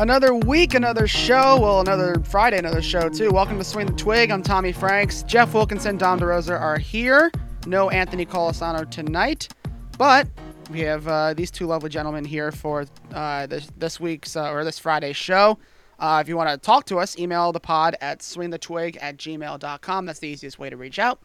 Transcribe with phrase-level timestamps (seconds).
[0.00, 1.60] Another week, another show.
[1.60, 3.30] Well, another Friday, another show too.
[3.30, 4.30] Welcome to Swing the Twig.
[4.30, 5.22] I'm Tommy Franks.
[5.24, 7.30] Jeff Wilkinson, Dom DeRosa are here.
[7.66, 9.48] No Anthony Colasano tonight,
[9.98, 10.26] but
[10.70, 14.64] we have uh, these two lovely gentlemen here for uh, this, this week's uh, or
[14.64, 15.58] this Friday's show.
[15.98, 20.06] Uh, if you want to talk to us, email the pod at swingthetwig at gmail.com.
[20.06, 21.20] That's the easiest way to reach out.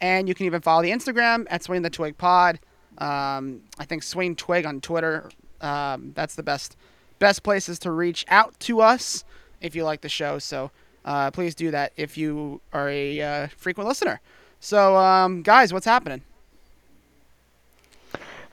[0.00, 2.58] And you can even follow the Instagram at Swing the Twig Pod.
[2.98, 5.30] Um, I think Swing Twig on Twitter.
[5.60, 6.76] Um, that's the best
[7.18, 9.24] best places to reach out to us
[9.60, 10.38] if you like the show.
[10.38, 10.70] So
[11.04, 14.20] uh, please do that if you are a uh, frequent listener.
[14.60, 16.22] So, um, guys, what's happening?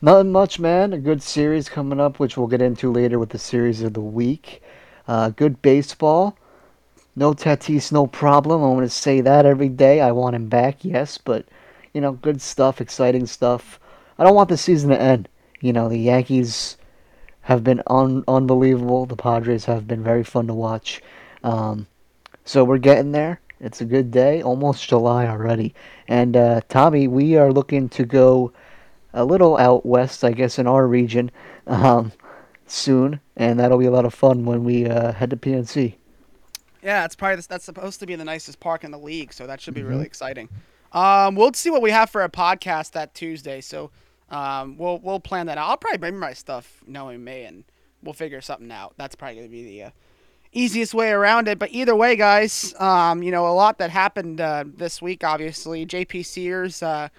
[0.02, 0.94] Nothing much, man.
[0.94, 4.02] A good series coming up, which we'll get into later with the series of the
[4.02, 4.61] week.
[5.08, 6.38] Uh, good baseball.
[7.16, 8.64] No Tatis, no problem.
[8.64, 10.02] I want to say that every day.
[10.02, 11.45] I want him back, yes, but
[11.94, 13.80] you know, good stuff, exciting stuff.
[14.17, 15.30] I don't want the season to end.
[15.61, 16.78] You know, the Yankees
[17.44, 19.06] have been un- unbelievable.
[19.06, 21.02] The Padres have been very fun to watch.
[21.44, 21.88] Um,
[22.46, 23.40] so we're getting there.
[23.60, 25.74] It's a good day, almost July already.
[26.08, 28.52] And uh, Tommy, we are looking to go
[29.14, 31.32] a little out west, I guess, in our region
[31.68, 32.12] um,
[32.66, 35.96] soon, and that'll be a lot of fun when we uh, head to PNC.
[36.82, 39.62] Yeah, it's probably that's supposed to be the nicest park in the league, so that
[39.62, 39.90] should be mm-hmm.
[39.90, 40.50] really exciting.
[40.92, 43.62] Um, we'll see what we have for a podcast that Tuesday.
[43.62, 43.92] So
[44.34, 45.70] um, we'll we'll plan that out.
[45.70, 47.64] I'll probably bring my stuff knowing me, and
[48.02, 48.95] we'll figure something out.
[48.98, 49.90] That's probably gonna be the uh,
[50.52, 51.59] easiest way around it.
[51.59, 55.24] But either way, guys, um, you know a lot that happened uh, this week.
[55.24, 57.09] Obviously, JP Sears uh,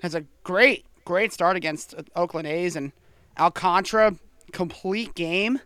[0.00, 2.92] has a great great start against Oakland A's and
[3.38, 4.16] Alcantara
[4.52, 5.60] complete game.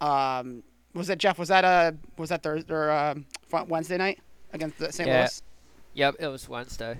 [0.00, 0.62] Um,
[0.94, 1.38] was that Jeff?
[1.38, 3.14] Was that a was that Thursday or uh,
[3.68, 4.20] Wednesday night
[4.54, 5.06] against the St.
[5.06, 5.18] Yeah.
[5.20, 5.42] Louis?
[5.92, 6.98] Yep, it was Wednesday.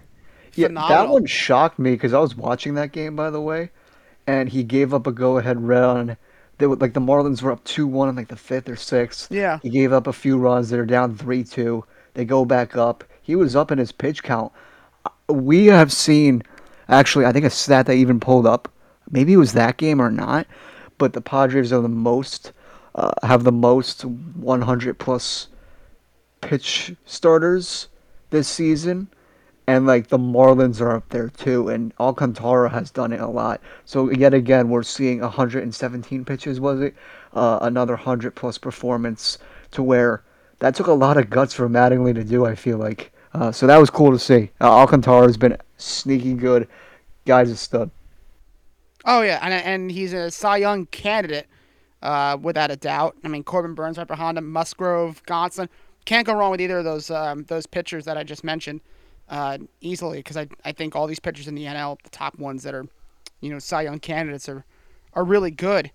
[0.55, 3.71] Yeah, that one shocked me because I was watching that game, by the way,
[4.27, 6.17] and he gave up a go-ahead run.
[6.59, 9.31] They were, like the Marlins were up two-one in like the fifth or sixth.
[9.31, 9.59] Yeah.
[9.63, 10.71] He gave up a few runs.
[10.71, 11.85] They're down three-two.
[12.15, 13.05] They go back up.
[13.23, 14.53] He was up in his pitch count.
[15.29, 16.43] We have seen,
[16.89, 18.69] actually, I think a stat that even pulled up.
[19.11, 20.47] Maybe it was that game or not,
[20.99, 22.53] but the Padres are the most,
[22.95, 25.49] uh, have the most 100 plus
[26.41, 27.89] pitch starters
[28.31, 29.09] this season.
[29.67, 33.61] And like the Marlins are up there too, and Alcantara has done it a lot.
[33.85, 36.59] So yet again, we're seeing 117 pitches.
[36.59, 36.95] Was it
[37.35, 39.39] uh, another 100 plus performance
[39.73, 40.25] to where
[40.59, 42.45] that took a lot of guts for Mattingly to do.
[42.45, 44.51] I feel like uh, so that was cool to see.
[44.61, 46.69] Uh, Alcantara has been sneaky good.
[47.27, 47.91] Guy's a stud.
[49.05, 51.47] Oh yeah, and and he's a Cy Young candidate,
[52.03, 53.17] uh, without a doubt.
[53.25, 55.69] I mean, Corbin Burnes right behind him, Musgrove, Gonsolin.
[56.05, 58.81] Can't go wrong with either of those um, those pitchers that I just mentioned
[59.31, 62.65] uh, easily because I, I think all these pitchers in the NL, the top ones
[62.65, 62.87] that are,
[63.41, 64.65] you know, Cy Young candidates are,
[65.15, 65.91] are really good,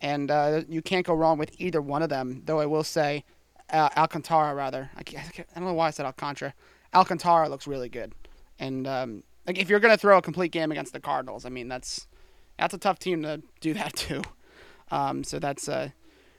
[0.00, 2.42] and uh, you can't go wrong with either one of them.
[2.44, 3.24] Though I will say,
[3.72, 4.90] uh, Alcantara rather.
[4.96, 6.52] I, I, don't know why I said Alcantara.
[6.92, 8.12] Alcantara looks really good,
[8.58, 11.68] and um, like if you're gonna throw a complete game against the Cardinals, I mean
[11.68, 12.08] that's
[12.58, 14.22] that's a tough team to do that to.
[14.90, 15.90] Um, so that's uh,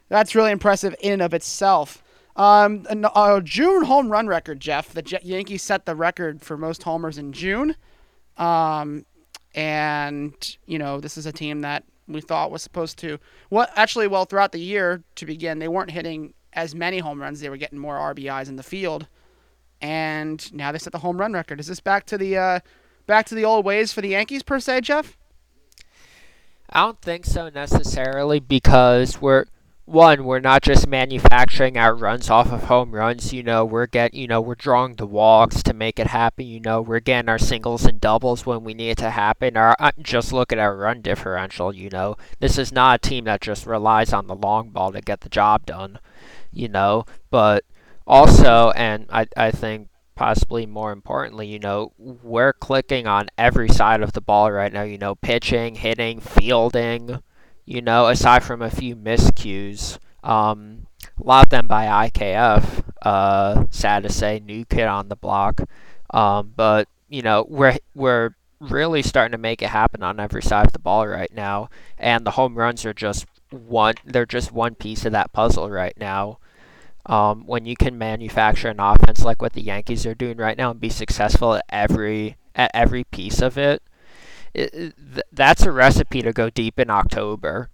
[0.09, 2.03] that's really impressive in and of itself.
[2.35, 4.93] Um, a, June home run record, Jeff.
[4.93, 7.75] The Yankees set the record for most homers in June.
[8.37, 9.05] Um,
[9.53, 13.19] and you know this is a team that we thought was supposed to.
[13.49, 17.39] Well, actually, well, throughout the year to begin, they weren't hitting as many home runs.
[17.39, 19.07] They were getting more RBIs in the field,
[19.81, 21.59] and now they set the home run record.
[21.59, 22.59] Is this back to the uh,
[23.07, 25.17] back to the old ways for the Yankees per se, Jeff?
[26.69, 29.45] I don't think so necessarily because we're
[29.91, 33.33] one, we're not just manufacturing our runs off of home runs.
[33.33, 36.47] You know, we're get you know we're drawing the walks to make it happen.
[36.47, 39.57] You know, we're getting our singles and doubles when we need it to happen.
[39.57, 41.73] Our uh, just look at our run differential.
[41.73, 45.01] You know, this is not a team that just relies on the long ball to
[45.01, 45.99] get the job done.
[46.51, 47.65] You know, but
[48.07, 54.01] also, and I I think possibly more importantly, you know, we're clicking on every side
[54.01, 54.83] of the ball right now.
[54.83, 57.21] You know, pitching, hitting, fielding
[57.71, 59.97] you know, aside from a few miscues.
[60.23, 60.87] Um,
[61.19, 62.83] a lot of them by IKF.
[63.01, 65.61] Uh, sad to say, new kid on the block.
[66.09, 70.67] Um, but you know, we're we're really starting to make it happen on every side
[70.67, 73.95] of the ball right now, and the home runs are just one.
[74.03, 76.39] They're just one piece of that puzzle right now.
[77.05, 80.71] Um, when you can manufacture an offense like what the Yankees are doing right now
[80.71, 83.81] and be successful at every at every piece of it,
[84.53, 87.69] it, th- that's a recipe to go deep in October.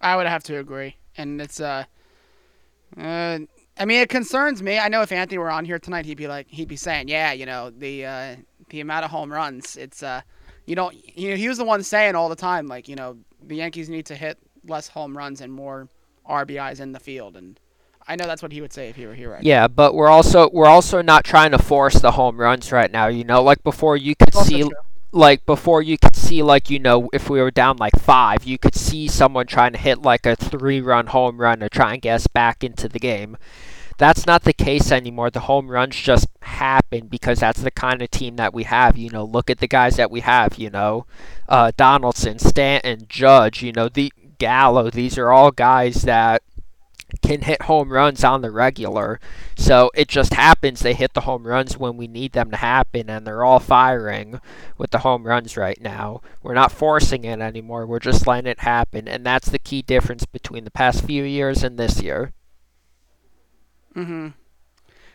[0.00, 1.84] I would have to agree, and it's uh,
[2.96, 3.38] uh,
[3.78, 4.78] I mean, it concerns me.
[4.78, 7.32] I know if Anthony were on here tonight, he'd be like, he'd be saying, yeah,
[7.32, 8.36] you know, the uh,
[8.68, 10.22] the amount of home runs, it's uh,
[10.66, 13.16] you don't, you know, he was the one saying all the time, like, you know,
[13.42, 15.88] the Yankees need to hit less home runs and more
[16.28, 17.58] RBIs in the field, and
[18.06, 20.08] I know that's what he would say if he were here right Yeah, but we're
[20.08, 23.06] also we're also not trying to force the home runs right now.
[23.06, 24.70] You know, like before you could Also see true.
[25.12, 28.58] Like before you could see like you know if we were down like five, you
[28.58, 32.14] could see someone trying to hit like a three-run home run to try and get
[32.14, 33.36] us back into the game.
[33.98, 35.28] That's not the case anymore.
[35.28, 38.96] The home runs just happen because that's the kind of team that we have.
[38.96, 40.56] You know, look at the guys that we have.
[40.56, 41.06] You know,
[41.48, 43.62] uh, Donaldson, Stanton, Judge.
[43.62, 44.88] You know, the Gallo.
[44.90, 46.42] These are all guys that
[47.22, 49.20] can hit home runs on the regular.
[49.56, 53.10] So it just happens they hit the home runs when we need them to happen,
[53.10, 54.40] and they're all firing
[54.78, 56.22] with the home runs right now.
[56.42, 60.24] We're not forcing it anymore, we're just letting it happen, and that's the key difference
[60.24, 62.32] between the past few years and this year.
[63.94, 64.28] Mm-hmm.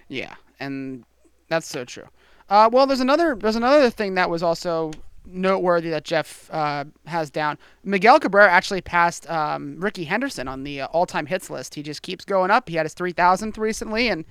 [0.07, 1.03] Yeah, and
[1.49, 2.07] that's so true.
[2.49, 4.91] Uh, well, there's another there's another thing that was also
[5.25, 7.57] noteworthy that Jeff uh, has down.
[7.83, 11.75] Miguel Cabrera actually passed um, Rickey Henderson on the uh, all-time hits list.
[11.75, 12.69] He just keeps going up.
[12.69, 14.25] He had his 3,000th recently, and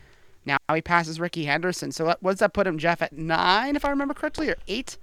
[0.45, 1.93] now he passes Rickey Henderson.
[1.93, 4.57] So what, what does that put him, Jeff, at nine, if I remember correctly, or
[4.69, 4.99] eight?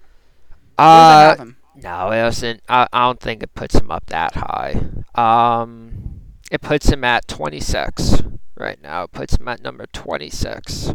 [0.77, 1.45] Uh,
[1.75, 2.61] no, it doesn't.
[2.67, 4.81] I, I don't think it puts him up that high.
[5.15, 6.21] Um,
[6.51, 8.23] it puts him at 26
[8.57, 9.03] right now.
[9.03, 10.93] It puts him at number 26.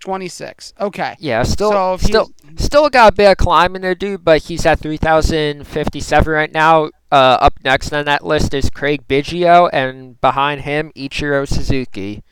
[0.00, 0.74] 26.
[0.80, 1.16] Okay.
[1.18, 4.66] Yeah, still, so if still, still got a bit of climbing to do, but he's
[4.66, 6.90] at 3,057 right now.
[7.12, 12.22] Uh, up next on that list is Craig Biggio, and behind him, Ichiro Suzuki.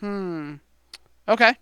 [0.00, 0.56] Hmm.
[1.28, 1.54] Okay.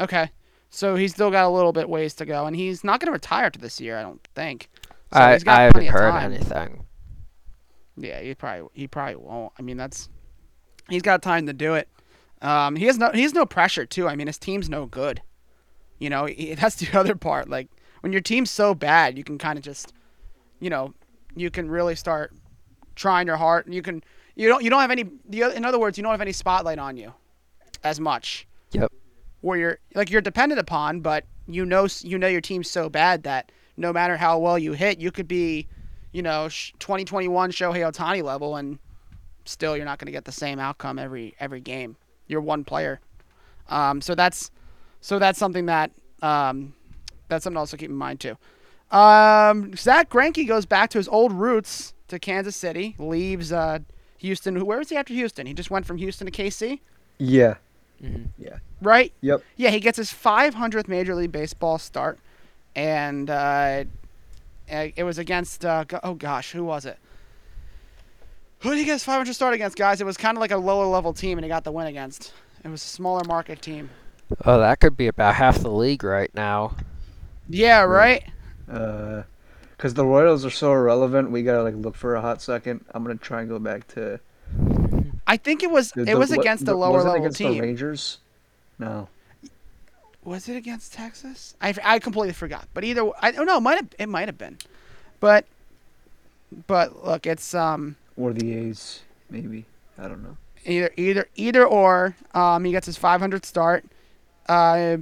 [0.00, 0.30] Okay.
[0.70, 3.12] So he's still got a little bit ways to go, and he's not going to
[3.12, 4.70] retire to this year, I don't think.
[5.12, 6.32] So I, I haven't heard time.
[6.32, 6.86] anything.
[7.96, 9.52] Yeah, he probably he probably won't.
[9.58, 10.08] I mean, that's
[10.88, 11.88] he's got time to do it.
[12.42, 14.08] Um, he has no he has no pressure too.
[14.08, 15.22] I mean, his team's no good.
[15.98, 17.48] You know, he, that's the other part.
[17.48, 17.68] Like
[18.00, 19.92] when your team's so bad, you can kind of just,
[20.60, 20.92] you know,
[21.34, 22.34] you can really start
[22.96, 23.66] trying your heart.
[23.66, 24.02] and You can
[24.34, 25.04] you don't you don't have any.
[25.28, 27.12] The in other words, you don't have any spotlight on you,
[27.84, 28.46] as much.
[28.72, 28.92] Yep.
[29.40, 33.22] Where you're like you're dependent upon, but you know you know your team's so bad
[33.24, 35.66] that no matter how well you hit, you could be,
[36.12, 38.78] you know, 2021 Shohei Ohtani level, and
[39.44, 41.96] still you're not going to get the same outcome every every game.
[42.32, 42.98] You're one player,
[43.68, 44.50] um, so that's
[45.00, 45.90] so that's something that
[46.22, 46.74] um,
[47.28, 48.36] that's something to also keep in mind too.
[48.90, 53.78] Um, Zack Greinke goes back to his old roots to Kansas City, leaves uh,
[54.18, 54.64] Houston.
[54.66, 55.46] Where was he after Houston?
[55.46, 56.80] He just went from Houston to KC,
[57.18, 57.54] Yeah.
[58.00, 58.24] hmm
[58.80, 59.12] right?
[59.20, 59.42] Yep.
[59.56, 62.18] Yeah, he gets his 500th Major League Baseball start,
[62.74, 63.84] and uh,
[64.70, 66.98] uh, it was against uh, oh gosh, who was it?
[68.62, 70.00] Who did he get his 500 start against, guys?
[70.00, 72.32] It was kind of like a lower level team, and he got the win against.
[72.64, 73.90] It was a smaller market team.
[74.44, 76.76] Oh, that could be about half the league right now.
[77.48, 78.22] Yeah, right.
[78.70, 79.22] Uh,
[79.76, 82.84] because the Royals are so irrelevant, we gotta like look for a hot second.
[82.94, 84.20] I'm gonna try and go back to.
[85.26, 87.20] I think it was the- it was what- against the- a lower was it level
[87.22, 87.54] against team.
[87.54, 88.18] The Rangers.
[88.78, 89.08] No.
[90.24, 91.56] Was it against Texas?
[91.60, 92.68] I, I completely forgot.
[92.74, 93.58] But either I don't know.
[93.60, 94.56] Might have it might have been,
[95.18, 95.46] but
[96.68, 99.00] but look, it's um Or the A's,
[99.30, 99.64] maybe.
[99.98, 100.36] I don't know.
[100.64, 102.16] either either either or.
[102.34, 103.84] Um, he gets his 500 start,
[104.48, 104.98] uh,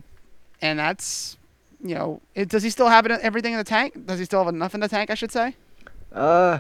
[0.62, 1.36] and that's
[1.82, 4.06] you know, it, does he still have it, everything in the tank?
[4.06, 5.10] Does he still have enough in the tank?
[5.10, 5.54] I should say.
[6.12, 6.58] Uh,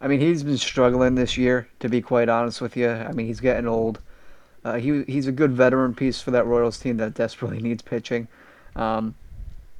[0.00, 2.88] I mean, he's been struggling this year, to be quite honest with you.
[2.88, 4.00] I mean, he's getting old.
[4.64, 8.28] Uh, he he's a good veteran piece for that Royals team that desperately needs pitching.
[8.76, 9.14] Um,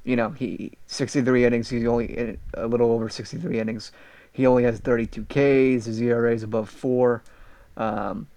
[0.03, 1.69] you know, he 63 innings.
[1.69, 3.91] He's only in a little over 63 innings.
[4.31, 5.85] He only has 32 Ks.
[5.85, 7.21] His ERA is above four.
[7.77, 8.27] Um,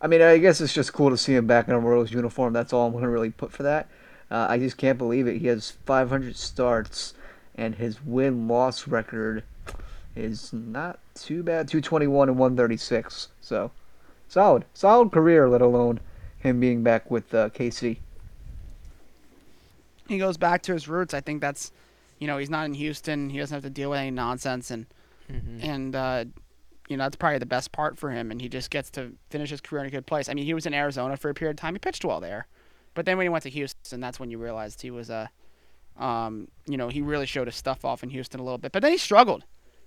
[0.00, 2.52] I mean, I guess it's just cool to see him back in a Royals uniform.
[2.52, 3.88] That's all I'm gonna really put for that.
[4.30, 5.38] Uh, I just can't believe it.
[5.38, 7.14] He has 500 starts,
[7.56, 9.42] and his win-loss record
[10.14, 13.70] is not too bad 221 and 136 so
[14.28, 16.00] solid solid career let alone
[16.38, 17.98] him being back with uh, KC
[20.08, 21.12] He goes back to his roots.
[21.12, 21.72] I think that's,
[22.18, 23.30] you know, he's not in Houston.
[23.30, 24.86] He doesn't have to deal with any nonsense, and
[25.28, 26.24] hmm and uh,
[26.88, 28.30] you know that's probably the best part for him.
[28.30, 30.28] And he just gets to finish his career in a good place.
[30.28, 31.74] I mean, he was in Arizona for a period of time.
[31.74, 32.46] He pitched well there,
[32.94, 35.30] but then when he went to Houston, that's when you realized he was a,
[35.98, 38.72] um, you know, he really showed his stuff off in Houston a little bit.
[38.72, 39.44] But then he struggled.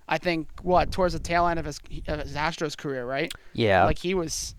[0.08, 3.32] I think what towards the tail end of his of his Astros career, right?
[3.52, 3.84] Yeah.
[3.84, 4.54] Like he was,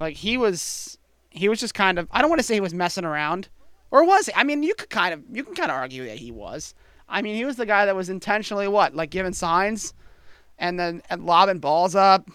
[0.00, 0.98] like he was,
[1.30, 2.08] he was just kind of.
[2.10, 3.48] I don't want to say he was messing around,
[3.90, 4.32] or was he?
[4.34, 6.74] I mean, you could kind of, you can kind of argue that he was.
[7.08, 9.94] I mean, he was the guy that was intentionally what, like giving signs,
[10.58, 12.28] and then and lobbing balls up.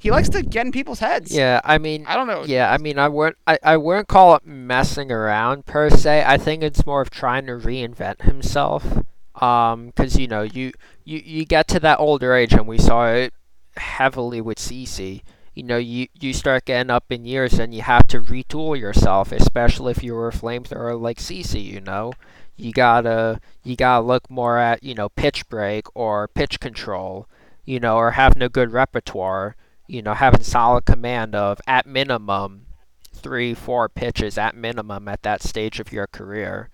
[0.00, 1.34] He likes to get in people's heads.
[1.34, 1.60] yeah.
[1.64, 2.44] I mean, I don't know.
[2.44, 6.22] Yeah, I mean, I wouldn't, I, I wouldn't call it messing around per se.
[6.24, 9.02] I think it's more of trying to reinvent himself.
[9.42, 10.72] Um, because you know, you,
[11.04, 13.32] you you get to that older age, and we saw it
[13.76, 15.22] heavily with CC.
[15.54, 19.32] You know, you, you start getting up in years and you have to retool yourself,
[19.32, 22.12] especially if you're a flamethrower like CC, you know.
[22.58, 27.28] You gotta you gotta look more at, you know, pitch break or pitch control,
[27.64, 29.54] you know, or having a good repertoire,
[29.86, 32.66] you know, having solid command of at minimum
[33.14, 36.68] three, four pitches at minimum at that stage of your career.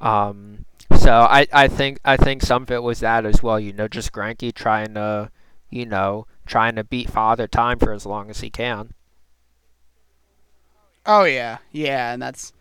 [0.00, 0.64] Um,
[0.98, 3.60] so I, I think I think some of it was that as well.
[3.60, 5.30] You know, just Greinke trying to,
[5.70, 8.94] you know, trying to beat Father Time for as long as he can.
[11.06, 12.52] Oh yeah, yeah, and that's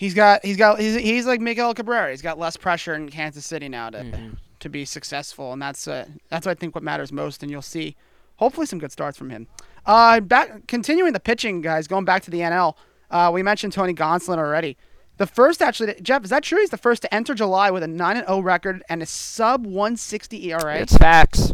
[0.00, 2.10] he's got he's got he's, he's like Miguel Cabrera.
[2.10, 4.36] He's got less pressure in Kansas City now to Mhm.
[4.60, 7.42] to be successful, and that's uh, that's what I think what matters most.
[7.42, 7.96] And you'll see,
[8.36, 9.46] hopefully, some good starts from him.
[9.84, 11.86] Uh, back continuing the pitching, guys.
[11.86, 12.76] Going back to the NL,
[13.10, 14.78] uh, we mentioned Tony Gonsolin already.
[15.18, 16.60] The first, actually, Jeff, is that true?
[16.60, 19.66] He's the first to enter July with a nine and zero record and a sub
[19.66, 20.76] one sixty ERA.
[20.78, 21.52] It's facts.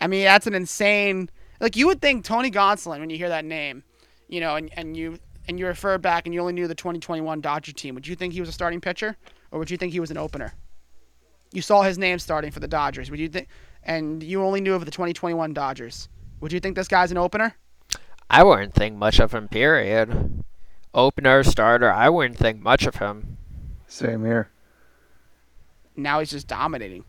[0.00, 1.28] I mean, that's an insane.
[1.60, 3.82] Like you would think Tony Gonsolin when you hear that name,
[4.28, 7.40] you know, and, and you and you refer back and you only knew the 2021
[7.40, 7.94] Dodger team.
[7.94, 9.16] Would you think he was a starting pitcher,
[9.50, 10.54] or would you think he was an opener?
[11.52, 13.10] You saw his name starting for the Dodgers.
[13.10, 13.48] Would you think?
[13.82, 16.08] And you only knew of the 2021 Dodgers.
[16.40, 17.54] Would you think this guy's an opener?
[18.28, 19.48] I wouldn't think much of him.
[19.48, 20.44] Period.
[20.92, 21.90] Opener, starter.
[21.90, 23.36] I wouldn't think much of him.
[23.86, 24.50] Same here.
[25.94, 27.04] Now he's just dominating,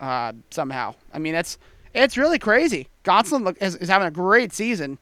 [0.00, 0.94] uh, somehow.
[1.12, 1.58] I mean, it's
[1.94, 2.88] it's really crazy.
[3.04, 4.98] Gonsolin look, is, is having a great season,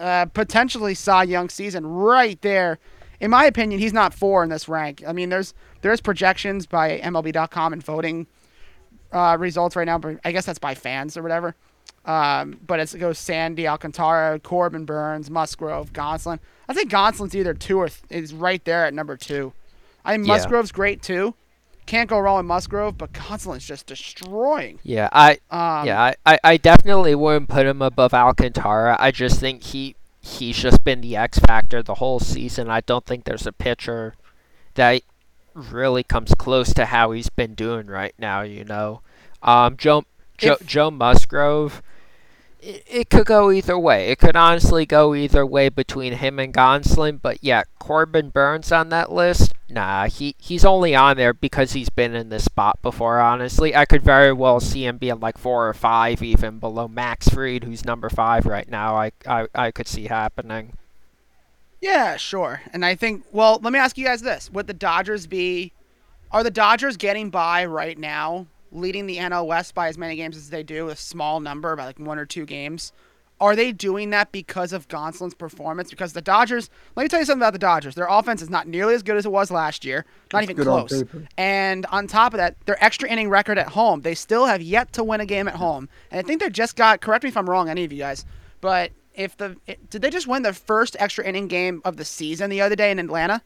[0.00, 2.78] uh, potentially Cy Young season right there.
[3.20, 5.02] In my opinion, he's not four in this rank.
[5.06, 5.52] I mean, there's
[5.82, 8.26] there's projections by MLB.com and voting
[9.12, 11.54] uh, results right now, but I guess that's by fans or whatever.
[12.06, 16.38] Um, but it's, it goes Sandy, Alcantara, Corbin Burnes, Musgrove, Gonsolin.
[16.68, 19.52] I think Gonsolin's either two or th- is right there at number two.
[20.04, 20.18] I Yeah.
[20.18, 21.34] Musgrove's great too.
[21.90, 24.78] Can't go wrong with Musgrove, but Gonsolin's just destroying.
[24.84, 28.96] Yeah, I Um, yeah, I, I, I definitely wouldn't put him above Alcantara.
[29.00, 32.70] I just think he he's just been the X factor the whole season.
[32.70, 34.14] I don't think there's a pitcher
[34.74, 35.02] that
[35.54, 38.42] really comes close to how he's been doing right now.
[38.42, 39.00] You know,
[39.42, 40.04] um, Joe
[40.38, 41.82] Joe, If- Joe Musgrove.
[42.62, 44.10] It, it could go either way.
[44.10, 47.20] It could honestly go either way between him and Gonsolin.
[47.20, 49.52] But yeah, Corbin Burnes on that list.
[49.68, 53.20] Nah, he he's only on there because he's been in this spot before.
[53.20, 57.28] Honestly, I could very well see him being like four or five, even below Max
[57.28, 58.96] Fried, who's number five right now.
[58.96, 60.72] I I, I could see happening.
[61.80, 62.60] Yeah, sure.
[62.72, 65.72] And I think, well, let me ask you guys this: Would the Dodgers be?
[66.32, 70.36] Are the Dodgers getting by right now, leading the NL West by as many games
[70.36, 72.92] as they do, a small number, by like one or two games?
[73.40, 75.88] Are they doing that because of Gonsolin's performance?
[75.88, 77.94] Because the Dodgers, let me tell you something about the Dodgers.
[77.94, 80.56] Their offense is not nearly as good as it was last year, not It's even
[80.56, 81.04] good on close.
[81.38, 84.92] And on top of that, their extra inning record at home, they still have yet
[84.92, 85.88] to win a game at home.
[86.10, 88.26] And I think they just got, correct me if I'm wrong, any of you guys,
[88.60, 89.56] but if the
[89.88, 92.90] did they just win their first extra inning game of the season the other day
[92.90, 93.42] in Atlanta?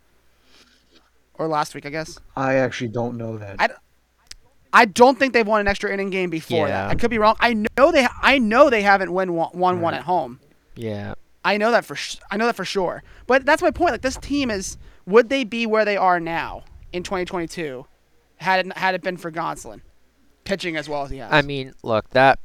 [1.37, 2.19] Or last week, I guess.
[2.37, 3.57] I actually don't know that.
[3.59, 3.71] I,
[4.75, 6.83] I don't think they've won an extra inning game before Yeah.
[6.87, 6.91] that.
[6.91, 7.37] I could be wrong.
[7.41, 10.41] I know they I know they haven't win one, won one at home.
[10.75, 11.15] Yeah.
[11.45, 13.03] I know that for sh- I know that for sure.
[13.27, 13.93] But that's my point.
[13.93, 14.77] Like this team is
[15.07, 17.87] would they be where they are now in 2022
[18.39, 19.81] had it had it been for Gonsolin
[20.45, 21.33] pitching as well as he has?
[21.33, 22.39] I mean, look, that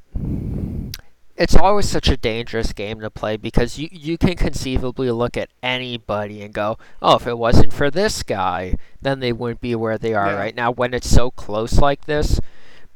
[1.39, 5.50] it's always such a dangerous game to play because you you can conceivably look at
[5.63, 9.98] anybody and go, "Oh, if it wasn't for this guy, then they wouldn't be where
[9.98, 10.38] they are Yeah.
[10.38, 12.39] right now." When it's so close like this,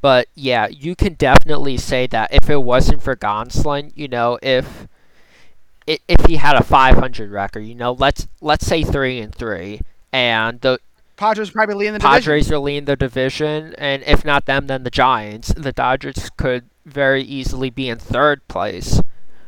[0.02, 4.88] but yeah, you can definitely say that if it wasn't for Gonsolin, you know, if
[5.88, 9.82] if he had a 500 record, you know, let's let's say three and three,
[10.12, 10.80] and the
[11.16, 12.22] Padres probably leading the division.
[12.22, 15.54] Padres are leading the division, and if not them, then the Giants.
[15.56, 19.02] The Dodgers could very easily be in third place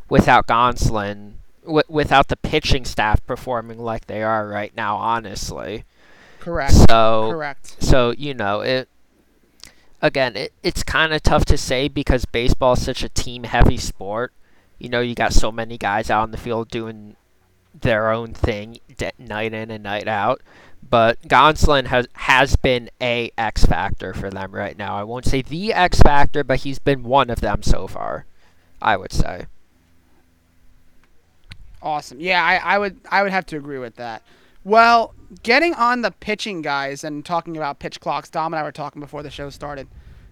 [0.10, 4.98] without Gonsolin, w- without the pitching staff performing like they are right now.
[4.98, 5.84] Honestly,
[6.40, 6.74] Correct.
[6.74, 7.78] so Correct.
[7.84, 8.88] so you know it.
[10.02, 14.34] Again, it, it's kind of tough to say because baseball is such a team-heavy sport.
[14.78, 17.16] You know, you got so many guys out on the field doing
[17.74, 18.80] their own thing
[19.18, 20.42] night in and night out.
[20.90, 24.96] But Gonsolin has has been a X factor for them right now.
[24.96, 28.26] I won't say the X factor, but he's been one of them so far.
[28.82, 29.46] I would say.
[31.82, 32.20] Awesome.
[32.20, 34.24] Yeah, I, I would I would have to agree with that.
[34.64, 35.14] Well,
[35.44, 39.00] getting on the pitching guys and talking about pitch clocks, Dom and I were talking
[39.00, 39.88] before the show started.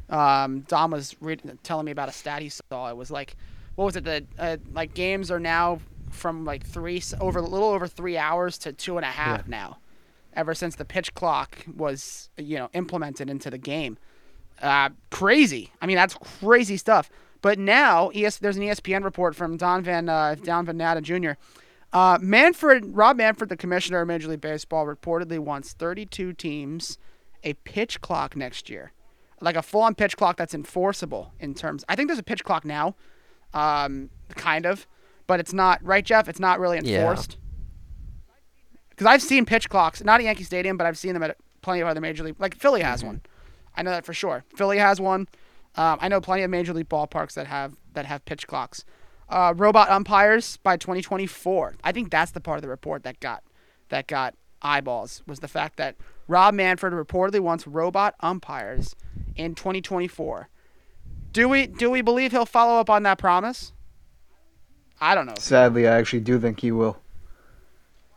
[0.10, 2.90] Um, Dom was reading, telling me about a stat he saw.
[2.90, 3.36] It was like,
[3.76, 4.04] what was it?
[4.04, 5.80] The uh, like games are now
[6.10, 9.44] from like three over a little over three hours to two and a half Yeah.
[9.48, 9.78] now,
[10.36, 13.98] ever since the pitch clock was you know implemented into the game.
[14.62, 15.72] Uh, crazy.
[15.82, 17.10] I mean, that's crazy stuff.
[17.42, 21.32] But now, ES, there's an ESPN report from Don Van uh, Don Van Natta Jr.
[21.92, 26.98] Uh, Manfred, Rob Manfred, the commissioner of Major League Baseball, reportedly wants 32 teams
[27.44, 28.94] a pitch clock next year,
[29.42, 31.86] like a full-on pitch clock that's enforceable in terms.
[31.88, 32.96] I think there's a pitch clock now,
[33.54, 34.88] um, kind of,
[35.28, 36.28] but it's not right, Jeff.
[36.28, 37.04] It's not really Yeah.
[38.94, 38.98] Enforced.
[38.98, 41.82] Because I've seen pitch clocks, not at Yankee Stadium, but I've seen them at plenty
[41.82, 42.36] of other major league.
[42.40, 43.22] Like Philly has one.
[43.76, 44.44] I know that for sure.
[44.56, 45.28] Philly has one.
[45.76, 48.86] Um, I know plenty of major league ballparks that have that have pitch clocks.
[49.30, 51.76] Uh, robot umpires by 2024.
[51.84, 53.44] I think that's the part of the report that got
[53.90, 55.96] that got eyeballs was the fact that
[56.28, 58.96] Rob Manfred reportedly wants robot umpires
[59.36, 60.50] in 2024.
[61.32, 63.74] Do we do we believe he'll follow up on that promise?
[65.02, 65.34] I don't know.
[65.40, 66.98] Sadly, I actually do think he will.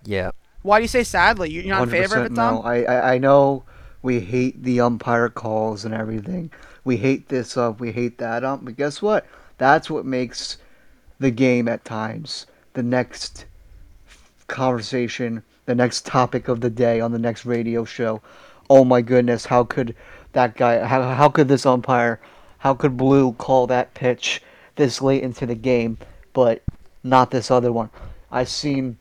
[0.05, 0.31] Yeah.
[0.67, 1.51] Why do you say sadly?
[1.51, 2.55] You- You're not in favor of it, Tom?
[2.57, 2.63] no.
[2.63, 3.63] I, I I know
[4.03, 6.51] we hate the umpire calls and everything.
[6.85, 8.65] We hate this up, we hate that up.
[8.65, 9.27] But guess what?
[9.59, 10.59] That's what makes
[11.19, 13.47] the game at times the next
[14.49, 18.21] conversation, the next topic of the day on the next radio show.
[18.69, 19.95] Oh my goodness, how could
[20.33, 20.85] that guy?
[20.85, 22.21] How how could this umpire?
[22.59, 24.43] How could Blue call that pitch
[24.77, 25.99] this late into the game,
[26.33, 26.63] but
[27.05, 27.91] not this other one?
[28.31, 28.99] I've seen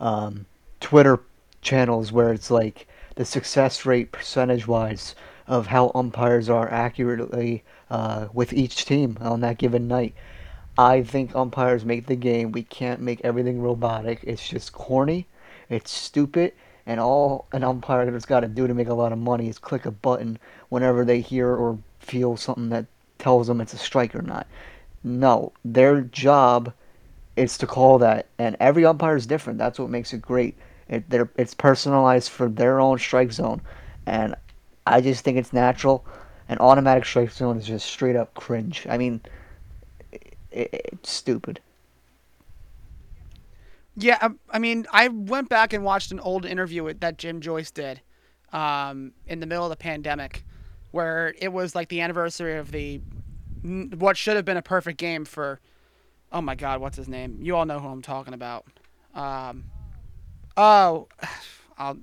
[0.00, 0.46] um,
[0.80, 1.20] Twitter
[1.60, 2.86] channels where it's like
[3.16, 5.14] the success rate percentage wise
[5.46, 10.14] of how umpires are accurately uh, with each team on that given night.
[10.76, 12.52] I think umpires make the game.
[12.52, 14.20] We can't make everything robotic.
[14.22, 15.26] It's just corny.
[15.68, 16.52] It's stupid.
[16.86, 19.58] And all an umpire has got to do to make a lot of money is
[19.58, 22.86] click a button whenever they hear or feel something that
[23.18, 24.46] tells them it's a strike or not.
[25.02, 26.72] No, their job
[27.38, 29.58] is to call that, and every umpire is different.
[29.58, 30.56] That's what makes it great.
[30.88, 31.04] It,
[31.36, 33.60] it's personalized for their own strike zone,
[34.06, 34.34] and
[34.86, 36.04] I just think it's natural.
[36.48, 38.86] An automatic strike zone is just straight up cringe.
[38.88, 39.20] I mean,
[40.10, 40.34] it,
[40.92, 41.60] it's stupid.
[43.96, 47.70] Yeah, I, I mean, I went back and watched an old interview that Jim Joyce
[47.70, 48.00] did
[48.52, 50.44] um, in the middle of the pandemic,
[50.90, 53.00] where it was like the anniversary of the
[53.62, 55.60] what should have been a perfect game for.
[56.30, 57.38] Oh my God, what's his name?
[57.40, 58.66] You all know who I'm talking about.
[59.14, 59.64] Um,
[60.56, 61.08] oh,
[61.78, 61.98] I'll,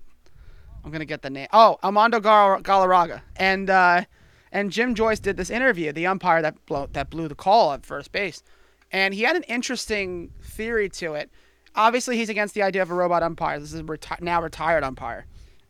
[0.84, 1.48] I'm gonna get the name.
[1.54, 4.06] Oh, Armando Gar- Galarraga, and uh,
[4.52, 7.86] and Jim Joyce did this interview, the umpire that blow, that blew the call at
[7.86, 8.44] first base,
[8.92, 11.30] and he had an interesting theory to it.
[11.76, 13.60] Obviously, he's against the idea of a robot umpire.
[13.60, 15.26] This is a reti- now retired umpire.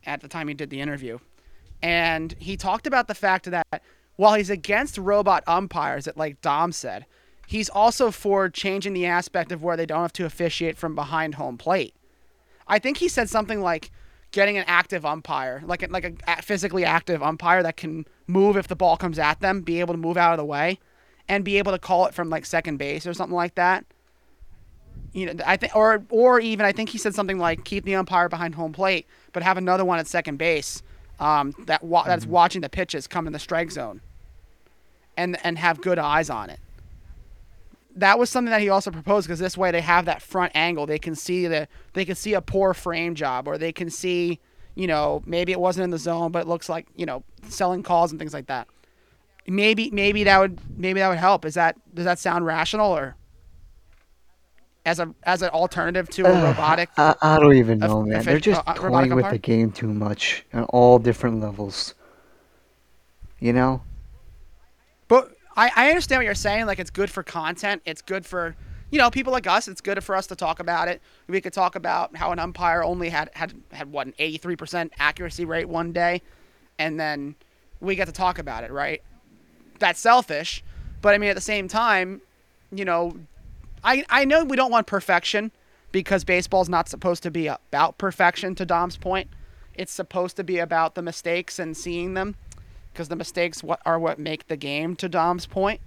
[0.05, 1.17] At the time he did the interview,
[1.81, 3.81] and he talked about the fact that
[4.17, 7.05] while he's against robot umpires, that like Dom said,
[7.47, 11.36] he's also for changing the aspect of where they don't have to officiate from behind
[11.36, 11.93] home plate.
[12.67, 13.91] I think he said something like
[14.31, 18.67] getting an active umpire, like a, like a physically active umpire that can move if
[18.67, 20.79] the ball comes at them, be able to move out of the way,
[21.27, 23.86] and be able to call it from like second base or something like that.
[25.13, 27.95] You know, I think, or or even I think he said something like keep the
[27.95, 30.84] umpire behind home plate, but have another one at second base
[31.19, 34.01] um, that wa- that's watching the pitches come in the strike zone,
[35.15, 36.60] and and have good eyes on it
[37.95, 40.86] that was something that he also proposed because this way they have that front angle.
[40.86, 44.39] They can see the they can see a poor frame job, or they can see,
[44.75, 47.84] you know, maybe it wasn't in the zone, but it looks like you know selling
[47.84, 48.67] calls and things like that.
[49.47, 51.45] Maybe maybe that would maybe that would help.
[51.45, 53.15] Is that does that sound rational or
[54.86, 56.89] as a as an alternative to a robotic?
[56.97, 58.19] I, I don't even know, man.
[58.19, 61.95] of They're just uh, uh, toying with the game too much on all different levels.
[63.39, 63.81] You know?
[65.55, 66.65] I, I understand what you're saying.
[66.65, 67.81] Like it's good for content.
[67.85, 68.55] It's good for
[68.91, 69.67] you know people like us.
[69.67, 71.01] It's good for us to talk about it.
[71.27, 75.45] We could talk about how an umpire only had had had what an 83% accuracy
[75.45, 76.21] rate one day,
[76.77, 77.35] and then
[77.79, 79.01] we get to talk about it, right?
[79.79, 80.63] That's selfish,
[81.01, 82.21] but I mean at the same time,
[82.71, 83.17] you know,
[83.83, 85.51] I I know we don't want perfection
[85.91, 88.55] because baseball's not supposed to be about perfection.
[88.55, 89.29] To Dom's point,
[89.73, 92.35] it's supposed to be about the mistakes and seeing them
[92.95, 95.81] because the mistakes what are what make the game to Dom's point.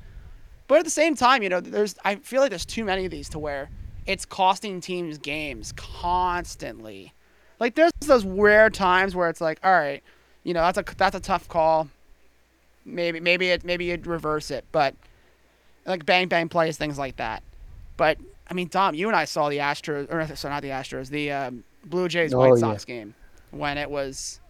[0.67, 3.11] But at the same time, you know, there's I feel like there's too many of
[3.11, 3.71] these to where
[4.07, 7.15] it's costing teams games constantly.
[7.59, 10.03] Like there's those rare times where it's like, all right,
[10.45, 11.89] you know, that's a that's a tough call.
[12.85, 14.95] Maybe maybe it maybe you'd reverse it, but
[15.87, 17.43] like bang bang plays things like that.
[17.97, 18.19] But
[18.51, 21.33] I mean, Dom, you and I saw the Astros or sorry, not the Astros, the
[21.33, 22.61] um, Blue Jays Oh, White yeah.
[22.61, 23.15] Sox game
[23.51, 24.41] when it was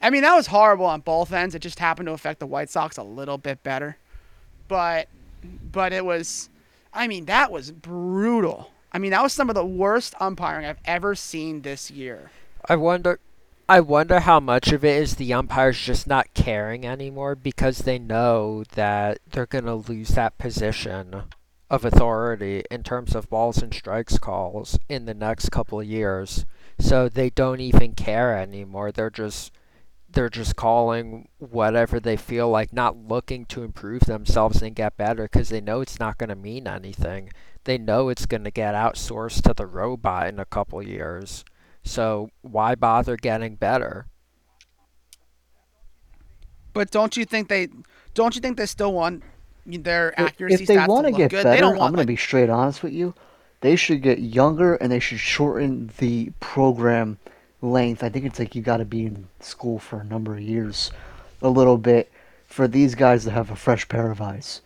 [0.00, 1.54] I mean, that was horrible on both ends.
[1.54, 3.96] It just happened to affect the White Sox a little bit better.
[4.68, 5.08] But
[5.72, 6.48] but it was
[6.92, 8.70] I mean, that was brutal.
[8.92, 12.30] I mean, that was some of the worst umpiring I've ever seen this year.
[12.68, 13.20] I wonder
[13.68, 17.98] I wonder how much of it is the umpires just not caring anymore because they
[17.98, 21.24] know that they're going to lose that position
[21.68, 26.46] of authority in terms of balls and strikes calls in the next couple of years.
[26.78, 28.92] So they don't even care anymore.
[28.92, 29.50] They're just
[30.16, 35.24] they're just calling whatever they feel like, not looking to improve themselves and get better
[35.24, 37.30] because they know it's not going to mean anything.
[37.64, 41.44] They know it's going to get outsourced to the robot in a couple years.
[41.84, 44.06] So why bother getting better?
[46.72, 47.68] But don't you think they
[48.14, 49.22] don't you think they still want
[49.66, 51.46] their If accuracy if they stats to want to look get good?
[51.46, 53.14] They better, don't I'm going like to be straight honest with you.
[53.60, 57.18] They should get younger and they should shorten the program
[57.66, 58.02] length.
[58.02, 60.90] I think it's like you got to be in school for a number of years,
[61.42, 62.10] a little bit,
[62.46, 64.62] for these guys to have a fresh pair of eyes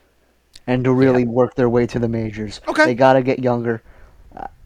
[0.67, 0.97] and to Yeah.
[0.97, 2.61] really work their way to the majors.
[2.69, 2.85] Okay.
[2.85, 3.83] They got to get younger.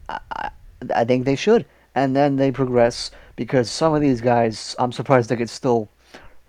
[0.09, 0.49] I, I,
[0.93, 1.65] I think they should.
[1.95, 5.89] And then they progress because some of these guys, I'm surprised they could still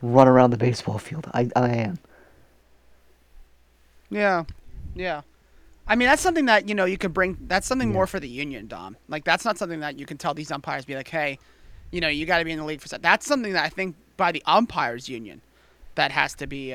[0.02, 1.30] run around the baseball field.
[1.32, 1.98] I, I am.
[4.10, 4.44] Yeah,
[4.94, 5.22] yeah.
[5.88, 7.36] I mean, that's something that you know you could bring.
[7.42, 7.94] That's something Yeah.
[7.94, 8.96] more for the union, Dom.
[9.08, 10.84] Like that's not something that you can tell these umpires.
[10.84, 11.38] Be like, hey,
[11.90, 12.88] you know, you got to be in the league for.
[12.88, 13.02] That.
[13.02, 15.40] That's something that I think by the umpires union,
[15.94, 16.74] that has to be.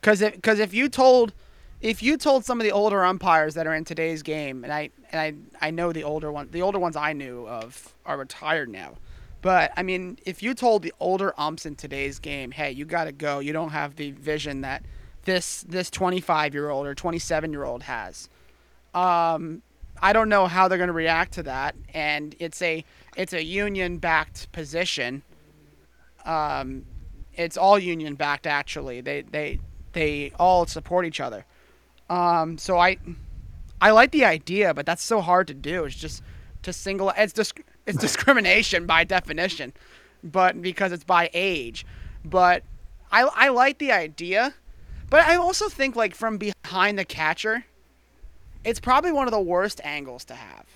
[0.00, 1.32] Because if because if you told,
[1.80, 4.90] if you told some of the older umpires that are in today's game, and I
[5.10, 8.68] and I I know the older one, the older ones I knew of are retired
[8.68, 8.94] now.
[9.42, 13.04] But I mean, if you told the older umps in today's game, hey, you got
[13.04, 13.40] to go.
[13.40, 14.84] You don't have the vision that
[15.24, 18.28] this this 25 year old or 27 year old has.
[18.94, 19.62] Um,
[20.02, 22.84] I don't know how they're going to react to that, and it's a
[23.16, 25.22] it's a union backed position.
[26.24, 26.84] Um,
[27.34, 29.00] it's all union backed actually.
[29.00, 29.60] They they
[29.92, 31.46] they all support each other.
[32.10, 32.98] Um, so I
[33.80, 35.84] I like the idea, but that's so hard to do.
[35.84, 36.22] It's just
[36.62, 39.72] to single it's disc, it's discrimination by definition,
[40.24, 41.86] but because it's by age.
[42.24, 42.64] But
[43.12, 44.54] I I like the idea,
[45.10, 47.66] but I also think like from behind the catcher,
[48.64, 50.66] it's probably one of the worst angles to have.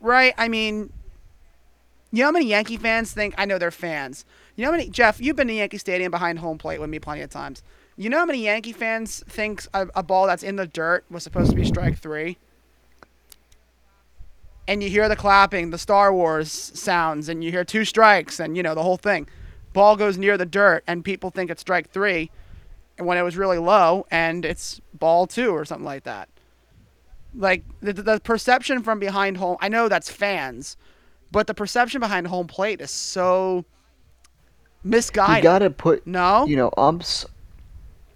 [0.00, 0.34] Right?
[0.36, 0.92] I mean,
[2.10, 4.24] you know how many Yankee fans think I know they're fans.
[4.56, 6.98] You know how many Jeff, you've been to Yankee Stadium behind home plate with me
[6.98, 7.62] plenty of times.
[7.96, 11.22] You know how many Yankee fans think a, a ball that's in the dirt was
[11.22, 12.38] supposed to be strike three?
[14.68, 18.56] And you hear the clapping, the Star Wars sounds, and you hear two strikes, and
[18.56, 19.26] you know the whole thing.
[19.72, 22.30] Ball goes near the dirt, and people think it's strike three,
[22.98, 26.28] when it was really low, and it's ball two or something like that.
[27.34, 30.76] Like the, the perception from behind home, I know that's fans,
[31.30, 33.64] but the perception behind home plate is so
[34.84, 35.38] misguided.
[35.38, 37.24] You got to put no, you know, umps,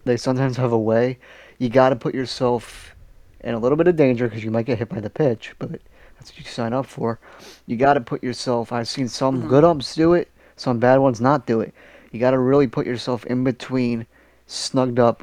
[0.04, 1.18] they sometimes have a way.
[1.58, 2.94] You got to put yourself
[3.40, 5.70] in a little bit of danger because you might get hit by the pitch, but
[6.18, 7.18] that's what you sign up for.
[7.66, 8.72] You got to put yourself.
[8.72, 9.48] I've seen some Mhm.
[9.48, 11.72] good umps do it, some bad ones not do it.
[12.12, 14.06] You got to really put yourself in between,
[14.46, 15.22] snugged up,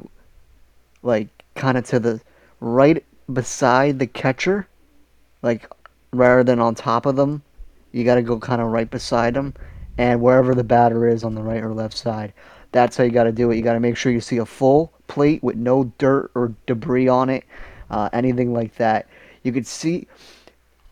[1.02, 2.20] like kind of to the
[2.60, 4.68] right beside the catcher,
[5.42, 5.68] like
[6.12, 7.42] rather than on top of them.
[7.92, 9.54] You got to go kind of right beside them,
[9.96, 12.32] and wherever the batter is on the right or left side.
[12.72, 13.56] That's how you got to do it.
[13.56, 17.06] You got to make sure you see a full plate with no dirt or debris
[17.06, 17.44] on it,
[17.90, 19.06] uh, anything like that.
[19.44, 20.08] You could see.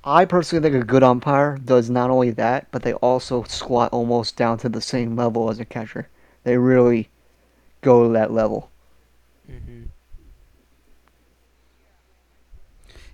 [0.04, 4.36] I personally think a good umpire does not only that, but they also squat almost
[4.36, 6.08] down to the same level as a catcher.
[6.44, 7.08] They really
[7.82, 8.70] go to that level.
[9.46, 9.84] hmm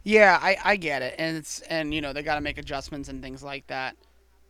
[0.05, 3.09] Yeah, I, I get it, and it's and you know they got to make adjustments
[3.09, 3.97] and things like that.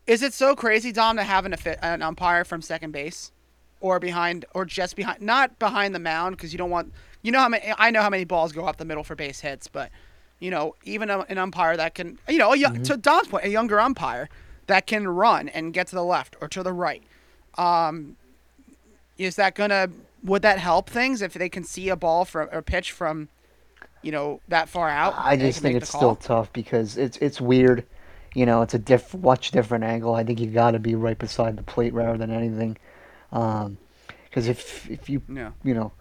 [0.06, 3.32] Is it so crazy, Dom, to have an an umpire from second base,
[3.80, 7.40] or behind, or just behind, not behind the mound because you don't want, you know
[7.40, 9.90] how many I know how many balls go up the middle for base hits, but
[10.40, 13.44] you know even a, an umpire that can, you know, a, young to Dom's point,
[13.44, 14.28] a younger umpire
[14.66, 17.02] that can run and get to the left or to the right.
[17.56, 18.16] Um,
[19.16, 19.88] is that gonna
[20.22, 23.28] would that help things if they can see a ball from or pitch from,
[24.02, 25.14] you know, that far out?
[25.16, 27.84] I just think it's still tough because it's it's weird.
[28.34, 30.14] You know, it's a diff much different angle.
[30.14, 32.76] I think you got to be right beside the plate rather than anything.
[33.32, 33.78] Um
[34.30, 35.50] 'cause because if if you Yeah.
[35.64, 35.92] you know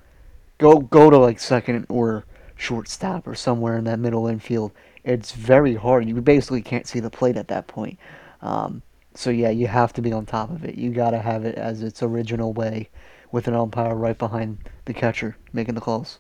[0.57, 4.71] go go to like second or shortstop or somewhere in that middle infield,
[5.03, 6.05] it's very hard.
[6.07, 7.97] You basically can't see the plate at that point.
[8.41, 8.81] Um,
[9.13, 10.75] so yeah, you have to be on top of it.
[10.75, 12.89] You got to have it as its original way,
[13.31, 16.19] with an umpire right behind the catcher making the calls.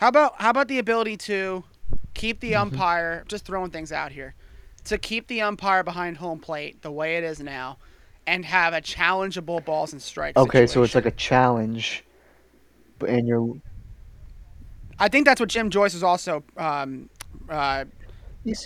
[0.00, 1.64] How about how about the ability to
[2.14, 2.62] keep the Mm-hmm.
[2.62, 4.34] umpire just throwing things out here
[4.84, 7.78] to keep the umpire behind home plate the way it is now
[8.26, 12.04] and have a challengeable balls and strikes Okay, so it's like a challenge,
[12.98, 13.56] but and you're
[14.98, 17.10] I think that's what Jim Joyce was also um,
[17.48, 17.84] uh,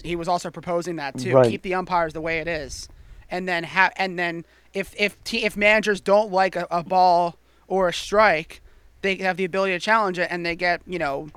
[0.04, 1.32] he was also proposing that too.
[1.34, 1.50] Right.
[1.50, 2.88] Keep the umpires the way it is,
[3.30, 7.38] and then have and then if if te- if managers don't like a, a ball
[7.66, 8.62] or a strike,
[9.04, 11.28] they have the ability to challenge it, and they get you know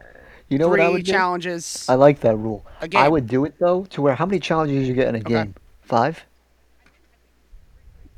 [0.50, 1.12] You know what I three would do?
[1.12, 1.86] challenges.
[1.88, 2.66] I like that rule.
[2.82, 3.12] A I game.
[3.12, 5.54] would do it though to where how many challenges you get in a game?
[5.82, 6.26] Five?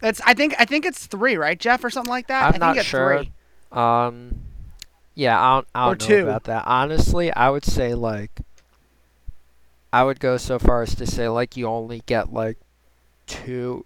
[0.02, 2.44] It's I think I think it's three, right, Jeff, or something like that.
[2.44, 3.18] I I'm think not you get sure.
[3.24, 3.32] Three.
[3.72, 4.42] Um,
[5.16, 6.24] yeah, I don't, I don't know two.
[6.24, 6.64] about that.
[6.66, 8.40] Honestly, I would say like,
[9.92, 12.58] I would go so far as to say like you only get like
[13.28, 13.86] two.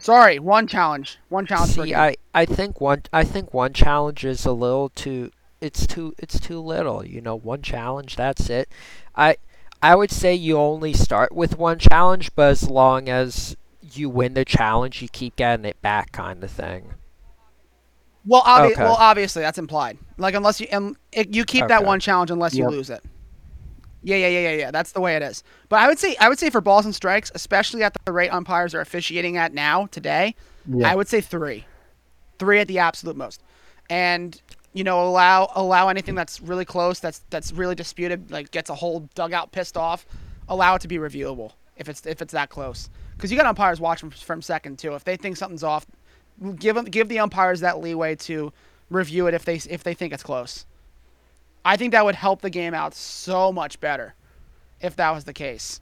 [0.00, 1.18] Sorry, one challenge.
[1.28, 1.96] One challenge See, game.
[1.96, 5.30] I, I think one I think one challenge is a little too.
[5.60, 7.04] It's too it's too little.
[7.04, 8.16] You know, one challenge.
[8.16, 8.68] That's it.
[9.14, 9.36] I
[9.82, 13.56] I would say you only start with one challenge, but as long as
[13.92, 16.94] you win the challenge, you keep getting it back, kind of thing.
[18.26, 18.82] Well, obvi- Okay.
[18.82, 19.98] well, obviously that's implied.
[20.18, 22.70] Like unless you um, it, you keep that one challenge unless you Yep.
[22.70, 23.02] lose it.
[24.02, 24.70] Yeah, yeah, yeah, yeah, yeah.
[24.70, 25.42] That's the way it is.
[25.68, 28.30] But I would say I would say for balls and strikes, especially at the rate
[28.30, 30.34] umpires are officiating at now today,
[30.66, 30.90] Yeah.
[30.90, 31.66] I would say three,
[32.38, 33.42] three at the absolute most,
[33.90, 34.40] and
[34.72, 38.74] you know allow allow anything that's really close, that's that's really disputed, like gets a
[38.74, 40.06] whole dugout pissed off,
[40.48, 43.80] allow it to be reviewable if it's if it's that close, because you got umpires
[43.80, 44.94] watching from, from second too.
[44.94, 45.84] If they think something's off,
[46.56, 48.52] give them give the umpires that leeway to
[48.88, 50.64] review it if they if they think it's close.
[51.64, 54.14] I think that would help the game out so much better
[54.80, 55.80] if that was the case.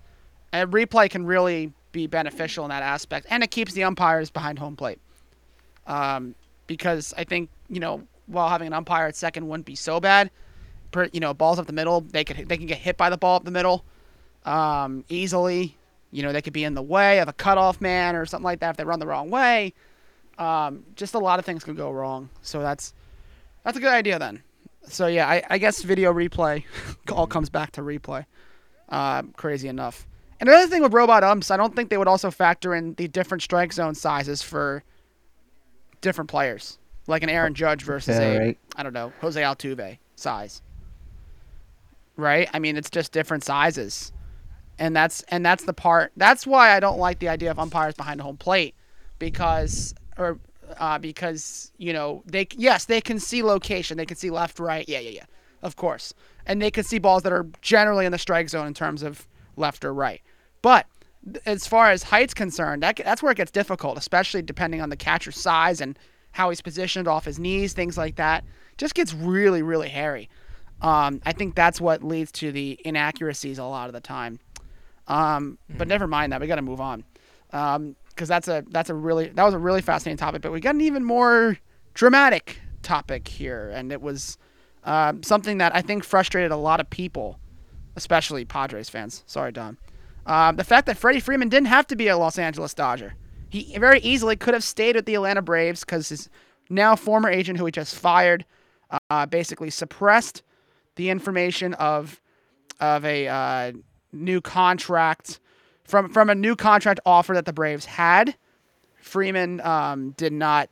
[0.52, 4.58] And replay can really be beneficial in that aspect, and it keeps the umpires behind
[4.58, 4.98] home plate.
[5.86, 6.34] Um,
[6.66, 10.30] because I think you know while having an umpire at second wouldn't be so bad.
[10.90, 13.18] Per, you know, balls up the middle, they could they can get hit by the
[13.18, 13.84] ball up the middle
[14.44, 15.76] um, easily.
[16.10, 18.60] You know, they could be in the way of a cutoff man or something like
[18.60, 19.74] that if they run the wrong way.
[20.38, 22.30] Um, just a lot of things could go wrong.
[22.42, 22.94] So that's
[23.64, 24.42] that's a good idea then.
[24.90, 26.64] So yeah, I, I guess video replay
[27.12, 28.24] all comes back to replay.
[28.88, 30.06] Uh, crazy enough.
[30.40, 33.08] And another thing with robot umps, I don't think they would also factor in the
[33.08, 34.84] different strike zone sizes for
[36.00, 38.58] different players, like an Aaron Judge versus Yeah, a right.
[38.76, 40.62] I don't know Jose Altuve size.
[42.16, 42.48] Right?
[42.52, 44.12] I mean, it's just different sizes,
[44.78, 46.12] and that's and that's the part.
[46.16, 48.74] That's why I don't like the idea of umpires behind the home plate,
[49.18, 50.38] because or
[50.78, 54.88] uh, because you know they yes they can see location, they can see left, right,
[54.88, 55.24] yeah, yeah, yeah,
[55.62, 56.14] of course,
[56.46, 59.26] and they can see balls that are generally in the strike zone in terms of
[59.56, 60.20] left or right,
[60.62, 60.86] but
[61.46, 64.96] as far as height's concerned, that that's where it gets difficult, especially depending on the
[64.96, 65.98] catcher's size and
[66.32, 68.44] how he's positioned off his knees, things like that.
[68.76, 70.28] Just gets really, really hairy.
[70.80, 74.38] Um, I think that's what leads to the inaccuracies a lot of the time.
[75.08, 76.40] Um, But never mind that.
[76.40, 77.04] We got to move on
[78.18, 80.42] because that's a that's a really that was a really fascinating topic.
[80.42, 81.56] But we got an even more
[81.94, 84.36] dramatic topic here, and it was
[84.82, 87.38] um, something that I think frustrated a lot of people,
[87.94, 89.22] especially Padres fans.
[89.26, 89.78] Sorry, Dom.
[90.26, 93.14] Um, the fact that Freddie Freeman didn't have to be a Los Angeles Dodger.
[93.50, 96.28] He very easily could have stayed with the Atlanta Braves because his
[96.68, 98.44] now former agent, who he just fired,
[99.08, 100.42] uh, basically suppressed
[100.96, 102.20] the information of
[102.80, 103.72] of a uh,
[104.12, 105.40] new contract
[105.88, 108.36] from from a new contract offer that the Braves had.
[109.00, 110.68] Freeman um, did not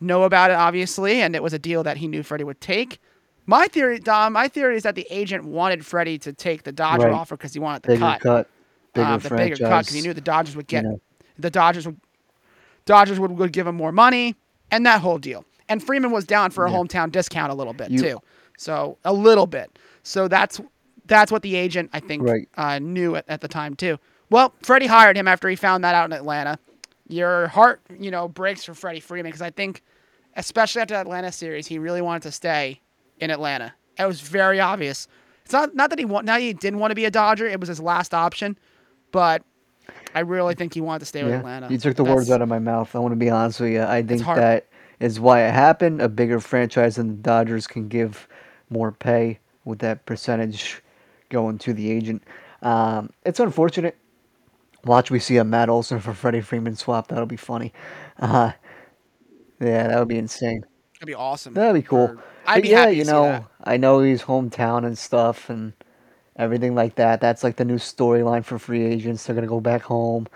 [0.00, 3.00] know about it, obviously, and it was a deal that he knew Freddie would take.
[3.46, 7.06] My theory, Dom, my theory is that the agent wanted Freddie to take the Dodger
[7.06, 7.12] Right.
[7.14, 8.48] offer because he wanted the Bigger cut, cut.
[8.94, 9.58] Bigger um, the franchise.
[9.58, 11.00] bigger cut, because he knew the Dodgers would get you know.
[11.38, 11.98] the Dodgers would
[12.84, 14.36] Dodgers would, would give him more money
[14.70, 15.44] and that whole deal.
[15.68, 16.76] And Freeman was down for a Yeah.
[16.76, 18.18] hometown discount a little bit You- too,
[18.58, 19.78] so a little bit.
[20.02, 20.60] So that's
[21.06, 22.48] that's what the agent I think Right.
[22.56, 23.98] uh, knew at, at the time too.
[24.30, 26.58] Well, Freddie hired him after he found that out in Atlanta.
[27.08, 29.82] Your heart, you know, breaks for Freddie Freeman because I think,
[30.36, 32.80] especially after the Atlanta series, he really wanted to stay
[33.18, 33.74] in Atlanta.
[33.98, 35.08] It was very obvious.
[35.44, 37.46] It's not not that he want, not he didn't want to be a Dodger.
[37.46, 38.56] It was his last option,
[39.10, 39.42] but
[40.14, 41.68] I really think he wanted to stay with Yeah, Atlanta.
[41.68, 42.94] you took the words out of my mouth.
[42.94, 43.82] I want to be honest with you.
[43.82, 44.68] I think that
[45.00, 46.00] is why it happened.
[46.00, 48.28] A bigger franchise than the Dodgers can give
[48.68, 50.80] more pay with that percentage
[51.30, 52.22] going to the agent.
[52.62, 53.96] Um, it's unfortunate.
[54.84, 57.08] Watch we see a Matt Olson for Freddie Freeman swap.
[57.08, 57.72] That'll be funny.
[58.18, 58.52] Uh,
[59.60, 60.64] yeah, that would be insane.
[60.94, 61.54] That'd be awesome.
[61.54, 62.08] That'd be cool.
[62.08, 63.46] Or- I'd be yeah, happy to you know.
[63.62, 65.72] I know he's hometown and stuff and
[66.36, 67.20] everything like that.
[67.20, 69.24] That's like the new storyline for free agents.
[69.24, 70.26] They're gonna go back home.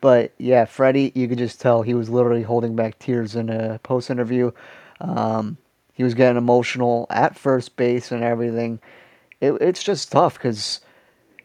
[0.00, 3.80] But yeah, Freddie, you could just tell he was literally holding back tears in a
[3.80, 4.52] post interview.
[5.00, 5.56] Um,
[5.92, 8.80] he was getting emotional at first base and everything.
[9.40, 10.80] It, it's just tough because,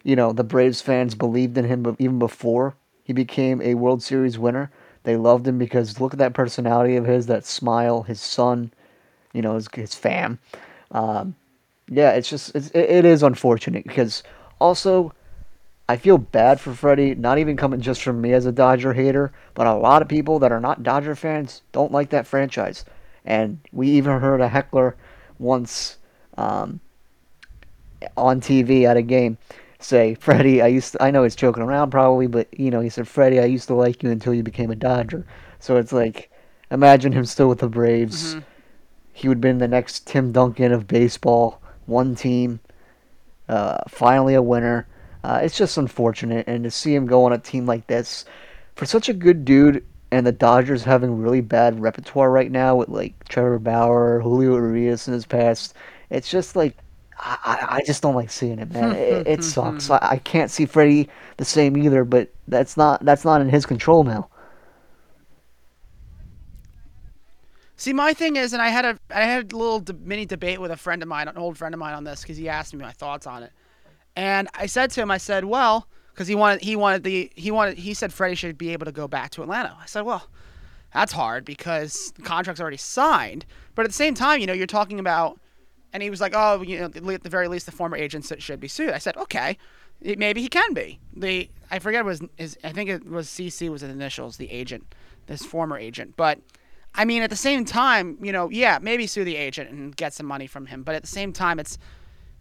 [0.03, 4.37] you know, the Braves fans believed in him even before he became a World Series
[4.37, 4.71] winner.
[5.03, 8.71] They loved him because look at that personality of his, that smile, his son,
[9.33, 10.39] you know, his, his fam.
[10.91, 11.35] Um,
[11.89, 14.23] yeah, it's just it's, it, it is unfortunate because
[14.59, 15.13] also
[15.89, 19.33] I feel bad for Freddie, not even coming just from me as a Dodger hater,
[19.53, 22.85] but a lot of people that are not Dodger fans don't like that franchise.
[23.25, 24.95] And we even heard a heckler
[25.39, 25.97] once
[26.37, 26.79] um,
[28.15, 29.37] on TV at a game
[29.83, 32.89] say, Freddie, I used to, I know he's joking around probably, but you know, he
[32.89, 35.25] said, Freddie, I used to like you until you became a Dodger.
[35.59, 36.31] So it's like,
[36.71, 38.35] imagine him still with the Braves.
[38.35, 38.39] Mm-hmm.
[39.13, 42.59] He would have been the next Tim Duncan of baseball, one team,
[43.47, 44.87] uh, finally a winner.
[45.23, 48.25] Uh, it's just unfortunate, and to see him go on a team like this,
[48.75, 52.89] for such a good dude, and the Dodgers having really bad repertoire right now with
[52.89, 55.75] like Trevor Bauer, Julio Urias in his past,
[56.09, 56.77] it's just like
[57.25, 58.91] I, I just don't like seeing it, man.
[58.91, 59.89] Hmm, it, hmm, it hmm, sucks.
[59.89, 63.65] I, I can't see Freddie the same either, but that's not that's not in his
[63.65, 64.29] control now.
[67.77, 70.71] See, my thing is, and I had a I had a little mini debate with
[70.71, 72.81] a friend of mine, an old friend of mine, on this because he asked me
[72.81, 73.51] my thoughts on it,
[74.15, 77.51] and I said to him, I said, well, because he wanted he wanted the he
[77.51, 79.75] wanted he said Freddie should be able to go back to Atlanta.
[79.81, 80.27] I said, well,
[80.93, 84.67] that's hard because the contract's already signed, but at the same time, you know, you're
[84.67, 85.39] talking about,
[85.93, 88.59] and he was like, oh, you know, at the very least, the former agents should
[88.59, 88.89] be sued.
[88.89, 89.57] I said, okay,
[90.01, 90.99] maybe he can be.
[91.15, 94.93] The I forget was his, I think it was CC was the initials, the agent,
[95.27, 96.39] this former agent, but
[96.95, 100.13] I mean, at the same time, you know, yeah, maybe sue the agent and get
[100.13, 100.83] some money from him.
[100.83, 101.79] But at the same time, it's,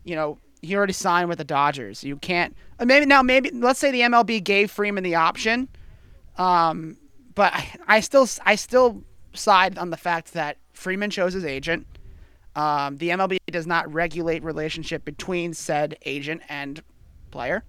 [0.05, 2.05] you know, he already signed with the Dodgers.
[2.05, 2.55] You can't.
[2.79, 5.69] uh, Maybe now, maybe let's say the MLB gave Freeman the option,
[6.37, 6.99] um,
[7.35, 11.87] but I, I still, I still side on the fact that Freeman chose his agent.
[12.55, 16.83] Um, the MLB does not regulate relationship between said agent and
[17.31, 17.65] player.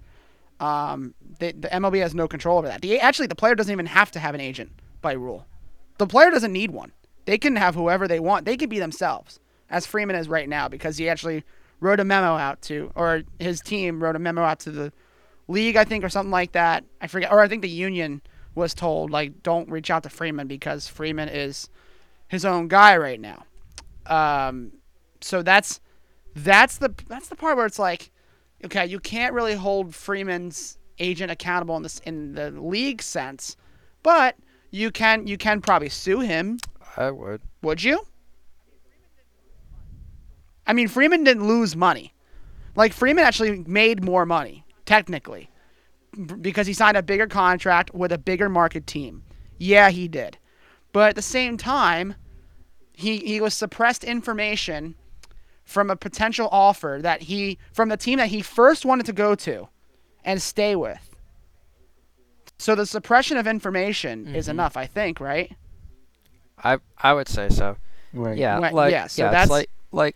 [0.60, 2.82] Um, the, the MLB has no control over that.
[2.82, 5.46] The actually, the player doesn't even have to have an agent by rule.
[5.98, 6.92] The player doesn't need one.
[7.26, 8.46] They can have whoever they want.
[8.46, 11.44] They can be themselves, as Freeman is right now, because he actually
[11.80, 14.92] wrote a memo out to, or his team wrote a memo out to the
[15.48, 16.84] league, I think, or something like that.
[17.02, 18.22] I forget, or I think the union
[18.56, 21.70] was told like, don't reach out to Freeman because Freeman is
[22.28, 23.46] his own guy right now.
[24.06, 24.74] Um,
[25.22, 25.80] so that's
[26.36, 28.12] that's the that's the part where it's like,
[28.66, 33.56] okay, you can't really hold Freeman's agent accountable in this in the league sense,
[34.02, 34.36] but
[34.72, 36.60] you can you can probably sue him.
[36.98, 37.42] I would.
[37.62, 38.06] Would you?
[40.66, 42.14] I mean, Freeman didn't lose money.
[42.76, 45.50] Like Freeman actually made more money technically
[46.42, 49.24] because he signed a bigger contract with a bigger market team.
[49.58, 50.38] Yeah, he did.
[50.92, 52.16] But at the same time,
[52.94, 54.96] he he was suppressed information
[55.66, 59.34] from a potential offer that he from the team that he first wanted to go
[59.36, 59.68] to
[60.24, 61.10] and stay with.
[62.58, 64.52] So the suppression of information is Mhm.
[64.52, 65.56] enough, I think, right?
[66.64, 67.78] I I would say so.
[68.14, 68.38] Right.
[68.38, 70.16] Yeah, Right, like yeah, so yeah, that's- it's like like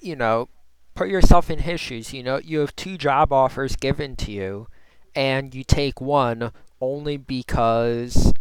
[0.00, 0.48] you know,
[0.94, 2.12] put yourself in his shoes.
[2.12, 4.66] You know, you have two job offers given to you,
[5.14, 8.32] and you take one only because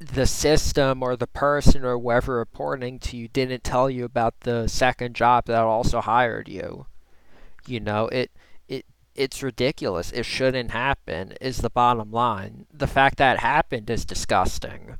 [0.00, 4.66] the system or the person or whoever reporting to you didn't tell you about the
[4.68, 6.86] second job that also hired you.
[7.66, 8.30] You know, it
[8.68, 10.12] it it's ridiculous.
[10.12, 11.34] It shouldn't happen.
[11.40, 12.66] Is the bottom line.
[12.72, 14.98] The fact that it happened is disgusting.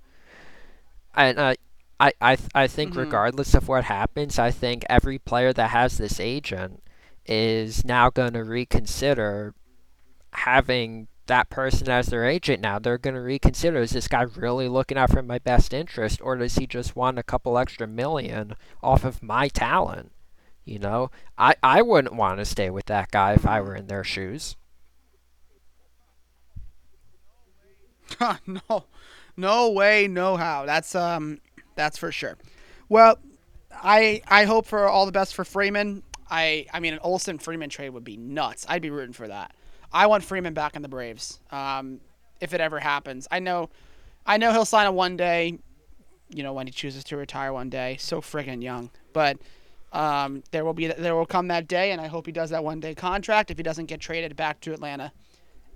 [1.15, 1.55] And uh,
[1.99, 2.97] I I I think Mhm.
[2.97, 6.83] regardless of what happens, I think every player that has this agent
[7.27, 9.55] is now going to reconsider
[10.33, 12.79] having that person as their agent now.
[12.79, 16.37] They're going to reconsider is this guy really looking out for my best interest or
[16.37, 20.11] does he just want a couple extra million off of my talent?
[20.65, 23.87] You know, I, I wouldn't want to stay with that guy if I were in
[23.87, 24.57] their shoes.
[28.47, 28.85] no,
[29.37, 30.67] no way, no how.
[30.67, 31.39] That's um,
[31.77, 32.37] that's for sure.
[32.89, 33.19] Well,
[33.73, 36.03] I I hope for all the best for Freeman.
[36.29, 38.67] I I mean, an Olson Freeman trade would be nuts.
[38.69, 39.55] I'd be rooting for that.
[39.93, 41.41] I want Freeman back in the Braves.
[41.51, 42.01] Um,
[42.41, 43.71] if it ever happens, I know,
[44.27, 45.59] I know he'll sign a one day.
[46.33, 47.97] You know when he chooses to retire one day.
[47.99, 49.39] So friggin' young, but.
[49.93, 52.63] Um, there will be there will come that day, and I hope he does that
[52.63, 53.51] one day contract.
[53.51, 55.11] If he doesn't get traded back to Atlanta,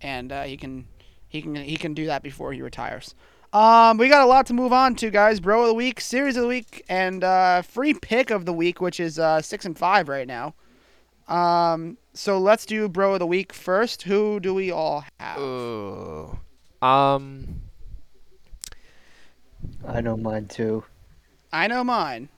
[0.01, 0.87] and uh, he can
[1.27, 3.17] he can he can do that before he retires.
[3.53, 5.41] Um, we got a lot to move on to, guys.
[5.41, 8.81] Bro of the week, series of the week, and uh, free pick of the week,
[8.81, 10.55] which is uh, six and five right now.
[11.29, 14.03] Um, so let's do bro of the week first.
[14.03, 15.39] Who do we all have?
[15.39, 16.39] Ooh.
[16.81, 17.61] Um.
[19.87, 20.85] I know mine too.
[21.53, 22.29] I know mine,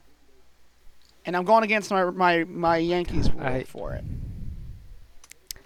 [1.25, 4.03] and I'm going against my my, my Yankees rule I- for it.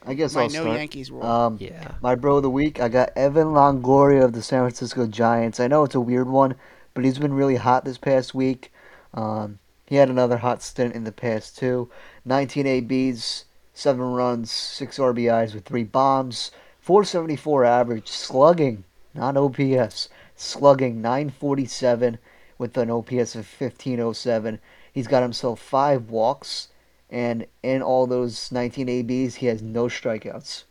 [0.03, 0.77] I guess My I'll no start.
[0.77, 1.23] Yankees rule.
[1.23, 1.91] Um, Yeah.
[2.01, 5.59] My bro of the week, I got Evan Longoria of the San Francisco Giants.
[5.59, 6.55] I know it's a weird one,
[6.95, 8.73] but he's been really hot this past week.
[9.13, 11.87] Um, he had another hot stint in the past too.
[12.25, 13.45] 19 ABs,
[13.81, 22.17] seven runs, six RBIs with three bombs, 474 average, slugging, not OPS, slugging 947
[22.57, 24.59] with an OPS of 1507.
[24.93, 26.67] He's got himself five walks,
[27.09, 30.63] and in all those 19 ABs, he has no strikeouts.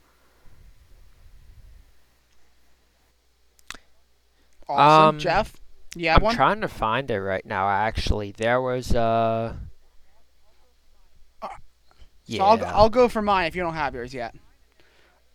[4.68, 5.56] Awesome, Um, Jeff.
[5.96, 6.34] Yeah, I'm one?
[6.36, 7.68] trying to find it right now.
[7.68, 9.54] Actually, there was uh.
[12.30, 12.38] Yeah.
[12.38, 14.36] So I'll, I'll go for mine if you don't have yours yet.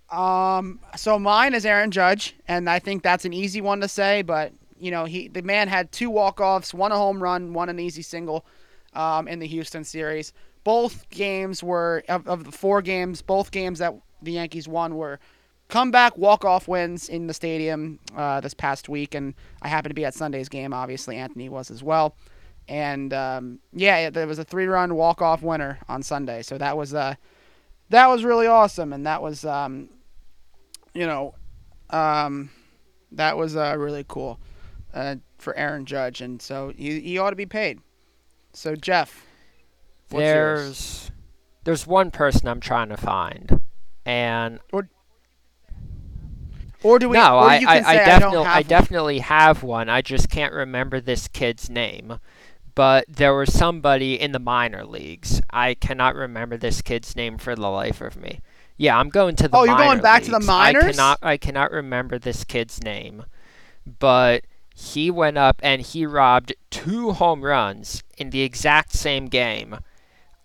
[0.09, 4.21] Um, so mine is Aaron Judge, and I think that's an easy one to say.
[4.21, 7.67] But you know, he the man had two walk offs, one a home run, one
[7.67, 8.45] an easy single,
[8.93, 10.31] um, in the Houston series.
[10.63, 13.21] Both games were of, of the four games.
[13.21, 15.19] Both games that the Yankees won were
[15.67, 19.95] comeback walk off wins in the stadium uh, this past week, and I happened to
[19.95, 20.73] be at Sunday's game.
[20.73, 22.15] Obviously, Anthony was as well.
[22.68, 27.16] And um, yeah, it was a three-run walk-off winner on Sunday, so that was uh,
[27.89, 29.89] that was really awesome, and that was um,
[30.95, 31.36] you know,
[31.91, 32.49] um,
[33.11, 34.39] that was uh, really cool
[34.93, 37.80] uh, for Aaron Judge, and so he, he ought to be paid.
[38.53, 39.26] So Jeff,
[40.09, 40.32] what's yours?
[40.34, 41.11] there's
[41.66, 43.59] there's one person I'm trying to find,
[44.05, 44.88] and or
[46.82, 47.18] or do we?
[47.18, 49.89] no, or I, I, I I, definitely don't I, definitely have one.
[49.89, 52.20] I just can't remember this kid's name.
[52.76, 55.41] But there was somebody in the minor leagues.
[55.49, 58.41] I cannot remember this kid's name for the life of me.
[58.78, 60.47] Yeah, I'm going to the Oh, you're going back to the leagues.
[60.47, 60.84] minors?
[60.84, 63.23] I cannot I cannot remember this kid's name.
[63.99, 64.43] But
[64.76, 69.78] he went up and he robbed two home runs in the exact same game.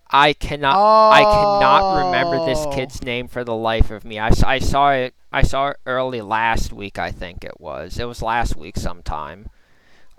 [0.09, 0.77] I cannot
[1.11, 2.71] I cannot remember this Oh.
[2.71, 4.19] kid's name for the life of me.
[4.19, 5.13] I, I saw it.
[5.33, 6.97] I saw it early last week.
[6.99, 7.99] I think it was.
[7.99, 9.49] It was last week sometime,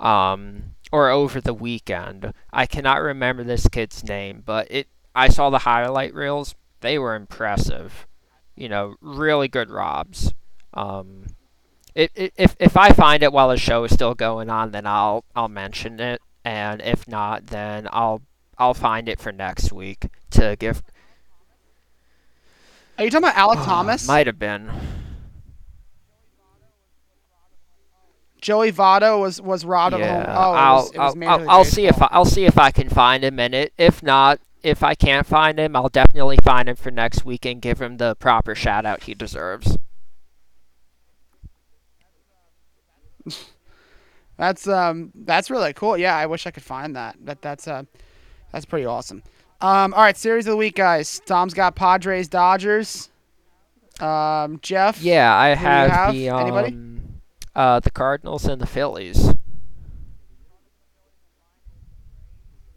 [0.03, 2.35] um, or over the weekend.
[2.53, 4.89] I cannot remember this kid's name, but it.
[5.15, 6.55] I saw the highlight reels.
[6.81, 8.07] They were impressive.
[8.57, 10.35] You know, really good robs.
[10.75, 11.27] Um,
[11.95, 14.87] it, it, if if I find it while the show is still going on, then
[14.87, 18.23] I'll I'll mention it, and if not, then I'll
[18.59, 20.83] I'll find it for next week to give.
[22.99, 24.07] Are you talking about Alek Thomas?
[24.07, 24.71] Might have been.
[28.43, 30.37] Joey Votto was was robbed yeah, home.
[30.37, 32.59] Oh, it I'll was, it was I'll, I'll, I'll see if I, I'll see if
[32.59, 33.73] I can find him in it.
[33.79, 37.63] If not, if I can't find him, I'll definitely find him for next week and
[37.63, 39.79] give him the proper shout out he deserves.
[44.37, 45.97] That's um that's really cool.
[45.97, 47.17] Yeah, I wish I could find that.
[47.21, 47.85] That that's uh
[48.51, 49.23] that's pretty awesome.
[49.61, 51.21] Um all right, series of the week guys.
[51.27, 53.09] Tom's got Padres Dodgers.
[54.01, 55.01] Um Jeff.
[55.01, 56.13] Yeah, I Who do you have, have?
[56.15, 57.02] the Anybody?
[57.55, 59.35] Uh, the Cardinals and the Phillies.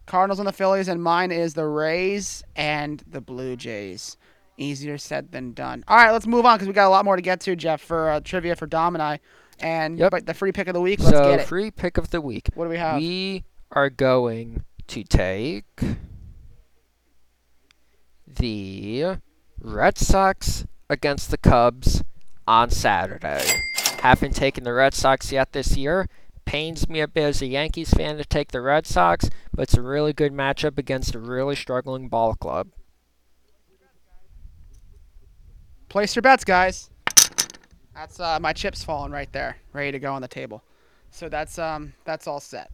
[0.06, 4.18] Cardinals and the Phillies and mine is the Rays and the Blue Jays.
[4.58, 5.84] Easier said than done.
[5.88, 7.82] All right, let's move on cuz we got a lot more to get to, Jeff,
[7.82, 9.20] for uh, trivia for Dom and I.
[9.60, 10.12] And Yep.
[10.12, 11.48] but the free pick of the week, let's so get it.
[11.48, 12.50] free pick of the week.
[12.54, 12.98] What do we have?
[12.98, 15.66] We are going to take
[18.28, 19.18] the
[19.60, 22.04] Red Sox against the Cubs
[22.48, 23.44] on Saturday.
[24.06, 26.08] Haven't taken the Red Sox yet this year.
[26.46, 29.74] Pains me a bit as a Yankees fan to take the Red Sox, but it's
[29.74, 32.68] a really good matchup against a really struggling ball club.
[35.90, 36.92] Place your bets, guys.
[37.96, 40.62] That's uh, my chips falling right there, ready to go on the table.
[41.10, 42.70] So that's um that's all set.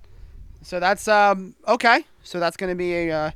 [0.64, 2.04] So that's um okay.
[2.24, 3.32] So that's gonna be a uh,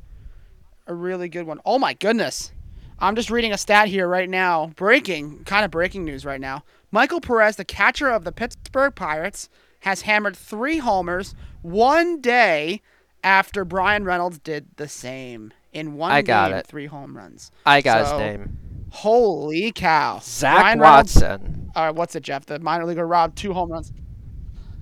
[0.87, 1.61] a really good one.
[1.63, 2.51] Oh my goodness,
[2.99, 4.67] I'm just reading a stat here right now.
[4.75, 6.63] Breaking, kind of breaking news right now.
[6.91, 9.49] Michael Perez, the catcher of the Pittsburgh Pirates,
[9.81, 12.81] has hammered three homers one day
[13.23, 16.67] after Bryan Reynolds did the same in one I got game, it.
[16.67, 17.51] three home runs.
[17.65, 18.57] I got So, his name.
[18.91, 20.19] Holy cow!
[20.23, 21.71] Zach Bryan Reynolds- Watson.
[21.75, 22.45] all right, what's it, Jeff?
[22.45, 23.91] The minor leaguer robbed two home runs.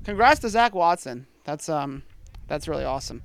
[0.03, 1.26] Congrats to Zach Watson.
[1.45, 2.03] That's um,
[2.47, 3.24] that's really awesome.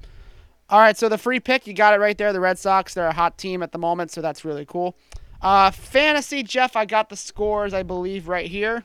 [0.71, 2.33] All right, so the free pick, you got it right there.
[2.33, 4.97] The Red Sox, they're a hot team at the moment, so that's really cool.
[5.41, 8.85] Uh, fantasy, Jeff, I got the scores, I believe, right here.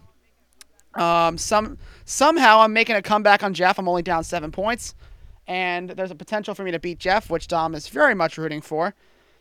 [0.93, 3.79] Um, some somehow I'm making a comeback on Jeff.
[3.79, 4.95] I'm only down seven points,
[5.47, 8.61] and there's a potential for me to beat Jeff, which Dom is very much rooting
[8.61, 8.93] for,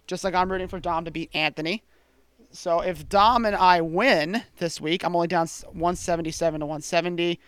[0.07, 1.85] just like I'm rooting for Dom to beat Anthony.
[2.51, 7.39] So if Dom and I win this week, I'm only down 177 to 170.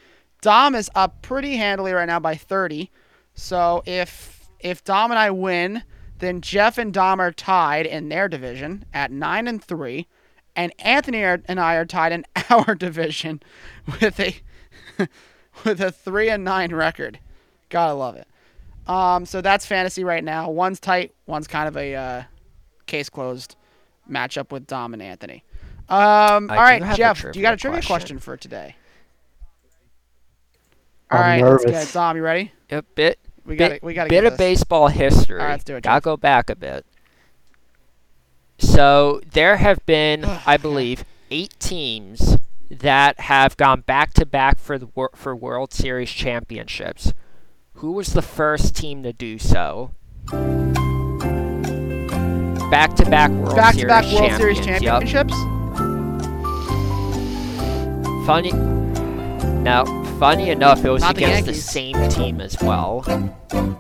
[0.41, 2.91] Dom is up pretty handily right now by 30.
[3.35, 5.85] So if if Dom and I win,
[6.19, 10.09] then Jeff and Dom are tied in their division at 9 and 3,
[10.57, 13.43] and Anthony and I are tied in our division
[14.01, 14.35] with a
[15.65, 17.19] with a 3 and 9 record.
[17.69, 18.27] Got to love it.
[18.87, 20.51] Um, so that's fantasy right now.
[20.51, 22.23] One's tight, one's kind of a uh,
[22.87, 23.57] case closed
[24.11, 25.45] matchup with Dom and Anthony.
[25.89, 28.19] Um, I all do right, have a Jeff, you got a trivia trivia question question.
[28.19, 28.77] for today?
[31.11, 31.81] I'm All right, let's nervous.
[31.81, 31.93] get it.
[31.93, 32.53] Dom, you ready?
[32.71, 35.39] Yep, bit We got We got to bit of baseball history.
[35.41, 36.03] All right, let's do it, Gotta Jeff.
[36.05, 36.87] go back a bit.
[38.59, 42.39] So there have been, I believe, eight teams
[42.71, 47.13] that have gone back to back for the wor- for World Series championships.
[47.75, 49.91] Who was the first team to do so?
[52.71, 55.35] Back to back World Back to Series back World Series championships.
[58.27, 58.53] Funny.
[58.53, 59.85] No,
[60.19, 61.65] funny enough, it was Not against the, Yankees.
[61.65, 63.03] same team as well.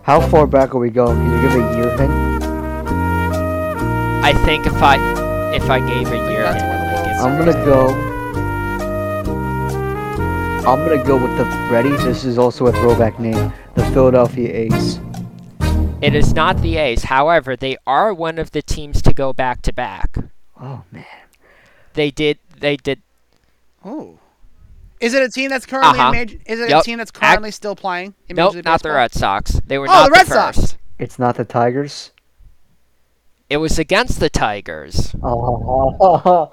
[0.02, 1.16] How far back are we going?
[1.16, 2.12] Can you give a year hint?
[4.24, 4.96] I think if I
[5.54, 8.14] if I gave a year, hint, it when the would World give I'm gonna go.
[10.66, 11.90] I'm gonna go with the ready.
[11.90, 13.52] This is also a throwback name.
[13.74, 14.98] The Philadelphia A's.
[16.00, 17.04] It is not the A's.
[17.04, 20.16] However, they are one of the teams to go back to back.
[20.60, 21.04] Oh man.
[21.92, 22.38] They did.
[22.58, 23.02] They did.
[23.84, 24.18] Oh.
[25.04, 26.08] Is it a team that's currently Uh-huh.
[26.08, 26.38] in major?
[26.46, 29.60] Is it a team that's currently still playing in Nope, Major not the Red Sox.
[29.66, 30.56] They were Oh, not the Red Sox.
[30.58, 30.76] first.
[30.98, 32.10] It's not the Tigers.
[33.50, 35.14] It was against the Tigers.
[35.22, 36.50] Oh.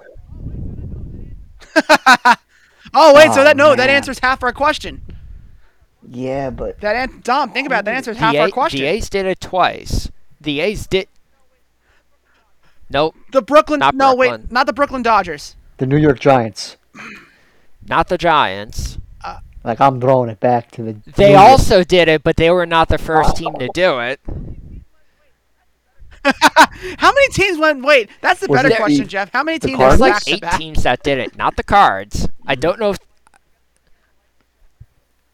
[2.94, 3.90] Oh wait, so Oh, that no, that man.
[3.90, 5.02] answers half our question.
[6.08, 8.82] yeah, but That an- Dom, think about it, that answers half the, our A- question.
[8.82, 10.10] the A's did it twice.
[10.42, 11.08] The A's did.
[12.90, 14.42] Nope, The Brooklyn, Not no Brooklyn.
[14.42, 15.56] wait, not the Brooklyn Dodgers.
[15.78, 16.76] the New York Giants.
[17.88, 18.98] Not the Giants.
[19.64, 20.94] Like I'm throwing it back to the.
[21.16, 24.00] They New York- also did it, but they were not the first team to do
[24.00, 24.20] it.
[26.24, 27.84] How many teams went?
[27.84, 29.32] Wait, that's the Was better question, the- Jeff.
[29.32, 30.58] How many the teams There's like eight back?
[30.58, 32.28] teams that did it, not the Cards.
[32.48, 32.98] I don't know if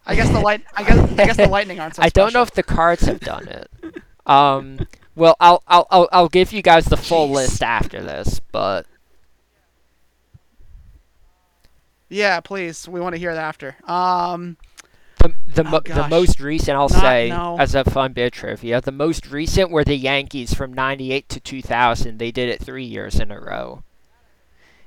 [0.05, 0.63] I guess the light.
[0.75, 0.97] I guess.
[1.11, 3.69] I guess the Lightning aren't so I don't know if the Cards have done it.
[4.25, 7.33] Um, well, I'll I'll I'll, I'll give you guys the full Jeez.
[7.35, 8.85] list after this, but
[12.09, 12.87] Yeah, please.
[12.87, 13.75] We want to hear that after.
[13.85, 14.57] Um,
[15.19, 17.57] the the, Oh, mo- the most recent I'll Not- say no.
[17.59, 21.39] as a fun bit of trivia, the most recent were the Yankees from '98 to
[21.39, 22.17] 2000.
[22.19, 23.83] They did it three years in a row.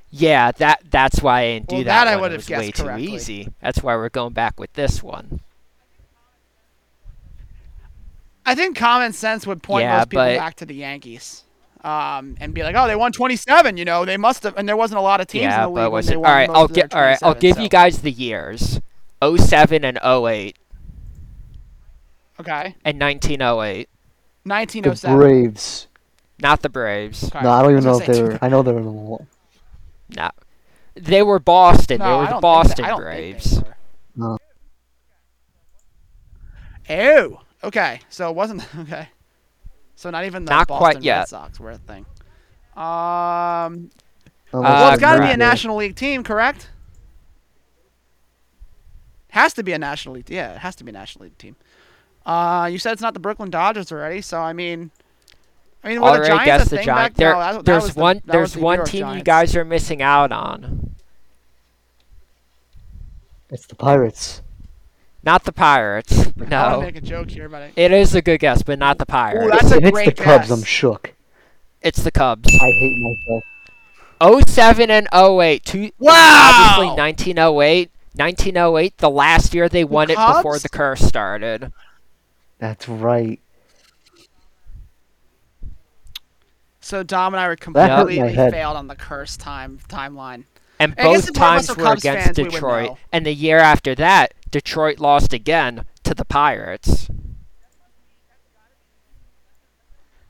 [0.09, 2.05] Yeah, that that's why I didn't do Well, that.
[2.05, 3.49] that I would have guessed way too easy.
[3.61, 5.41] That's why we're going back with this one.
[8.47, 11.45] I think common sense would point Yeah, most people but- back to the Yankees.
[11.83, 13.77] Um, and be like, oh, they won 27.
[13.79, 15.69] You know, they must have, and there wasn't a lot of teams yeah, in the
[15.69, 16.21] league but when was they it?
[16.21, 16.95] won All right, I'll of get.
[16.95, 18.81] All right, I'll give so- you guys the years:
[19.23, 20.59] 07 and 08
[22.39, 23.89] Okay, and 1908.
[24.45, 25.19] 1907.
[25.19, 25.87] the Braves.
[26.43, 27.25] Not the Braves.
[27.25, 27.41] Okay.
[27.43, 28.39] No, I don't even was know if they were.
[28.41, 29.27] I know they were the one.
[30.17, 30.31] No,
[30.95, 31.99] they were Boston.
[31.99, 33.51] No, they were the don't Boston think they, I don't Braves.
[33.53, 33.77] Think they were.
[34.17, 34.39] No.
[36.89, 38.01] Oh, okay.
[38.09, 39.09] So it wasn't okay.
[40.01, 41.29] So not even the Not Boston quite Red yet.
[41.29, 42.07] Sox were a thing.
[42.75, 43.91] Um,
[44.51, 45.37] Uh, well, it's got to be a.
[45.37, 46.71] National League team, correct?
[49.29, 50.31] Has to be a National League.
[50.31, 51.55] Yeah, it has to be a National League team.
[52.25, 54.91] Uh, you said it's not the Brooklyn Dodgers already, so I mean,
[55.85, 56.89] I mean, were the Already Giants guessed a the Giants.
[56.89, 57.15] back?
[57.17, 58.17] There, no, that, that there's was the- one.
[58.17, 60.95] that was there's the one York team you guys are missing out on.
[63.51, 64.41] It's the Pirates.
[65.23, 66.27] Not the Pirates.
[66.41, 66.57] No.
[66.57, 68.63] I want to No, make a joke here, but I, it is a good guess,
[68.63, 69.45] but not the Pirates.
[69.47, 70.59] Ooh, that's a if it's great the Cubs, guess.
[70.59, 71.13] I'm shook.
[71.83, 72.49] it's the Cubs.
[72.61, 73.45] I hate myself.
[74.49, 75.65] 07 and 08.
[75.65, 76.13] Two, Wow!
[76.15, 77.91] Obviously 1908.
[78.15, 81.73] 1908, the last year they won it before the curse started.
[82.59, 83.41] That's right.
[86.81, 90.45] so Dom and I were That hurt my completely failed on the curse time timeline.
[90.81, 92.87] And I both if both of us times were were Cubs against fans, Detroit.
[92.91, 92.99] know.
[93.13, 97.09] And the year after that, Detroit lost again to the Pirates.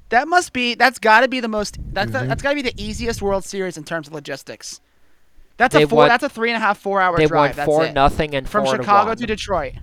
[0.09, 0.75] That must be.
[0.75, 1.79] That's got to be the most.
[1.93, 2.23] That's Mm-hmm.
[2.23, 4.81] the, that's got to be the easiest World Series in terms of logistics.
[5.57, 5.99] That's They a four.
[5.99, 7.57] won- that's a three and a half, four hour They drive.
[7.57, 7.93] won 4 it.
[7.93, 9.17] nothing and From 4 to Chicago 1.
[9.19, 9.75] to Detroit.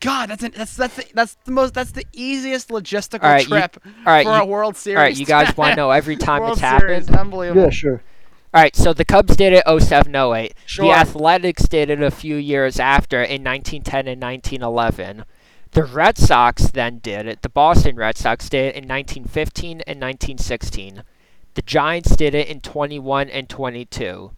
[0.00, 3.42] God, that's an, that's that's the, that's the most that's the easiest logistical All right,
[3.42, 4.96] you- trip all right, for you- a World Series.
[4.96, 7.16] All right, you guys want to know every time World it's Series, happened?
[7.18, 7.62] unbelievable.
[7.62, 8.02] Yeah, sure.
[8.54, 10.54] All right, so the Cubs did it 07 08.
[10.66, 10.84] Sure.
[10.86, 15.24] The Athletics did it a few years after in 1910 and 1911.
[15.72, 17.42] The Red Sox then did it.
[17.42, 21.02] The Boston Red Sox did it in 1915 and 1916.
[21.54, 24.30] The Giants did it in 21 and 22.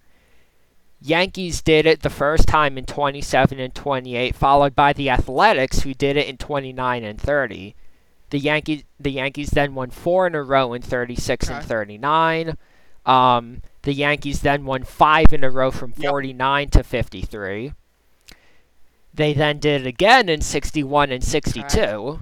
[1.00, 5.94] Yankees did it the first time in 27 and 28, followed by the Athletics, who
[5.94, 7.74] did it in 29 and 30.
[8.30, 12.56] The Yankees, the Yankees then won four in a row in 36 and 39.
[13.06, 16.10] Um, the Yankees then won five in a row from Yep.
[16.10, 17.72] 49 to 53.
[19.14, 22.20] They then did it again in 61 and 62.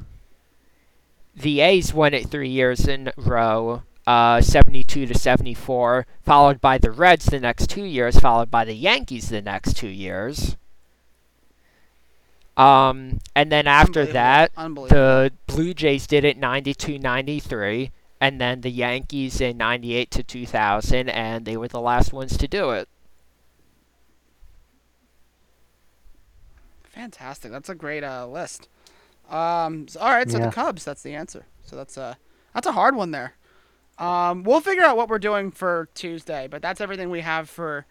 [1.35, 3.83] The A's won it three years in a row.
[4.07, 8.75] Uh, 72 to 74, followed by the Reds the next two years, followed by the
[8.75, 10.57] Yankees the next two years.
[12.57, 14.13] Um, and then after Unbelievable.
[14.15, 14.97] that, Unbelievable.
[14.97, 17.91] the Blue Jays did it 92 93,
[18.21, 22.49] and then the Yankees in 98 to 2000, and they were the last ones to
[22.49, 22.89] do it.
[26.85, 27.51] Fantastic.
[27.53, 28.69] That's a great uh, list.
[29.29, 30.47] Um, so- all right, so Yeah.
[30.47, 30.85] the Cubs.
[30.85, 31.45] That's the answer.
[31.65, 32.17] So that's a
[32.55, 33.35] that's a hard one there.
[33.99, 37.87] Um, we'll figure out what we're doing for Tuesday, but that's everything we have for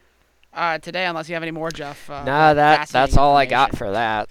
[0.53, 1.05] uh, today.
[1.05, 2.09] Unless you have any more, Jeff.
[2.09, 4.29] Uh, no, that that's all I got for that.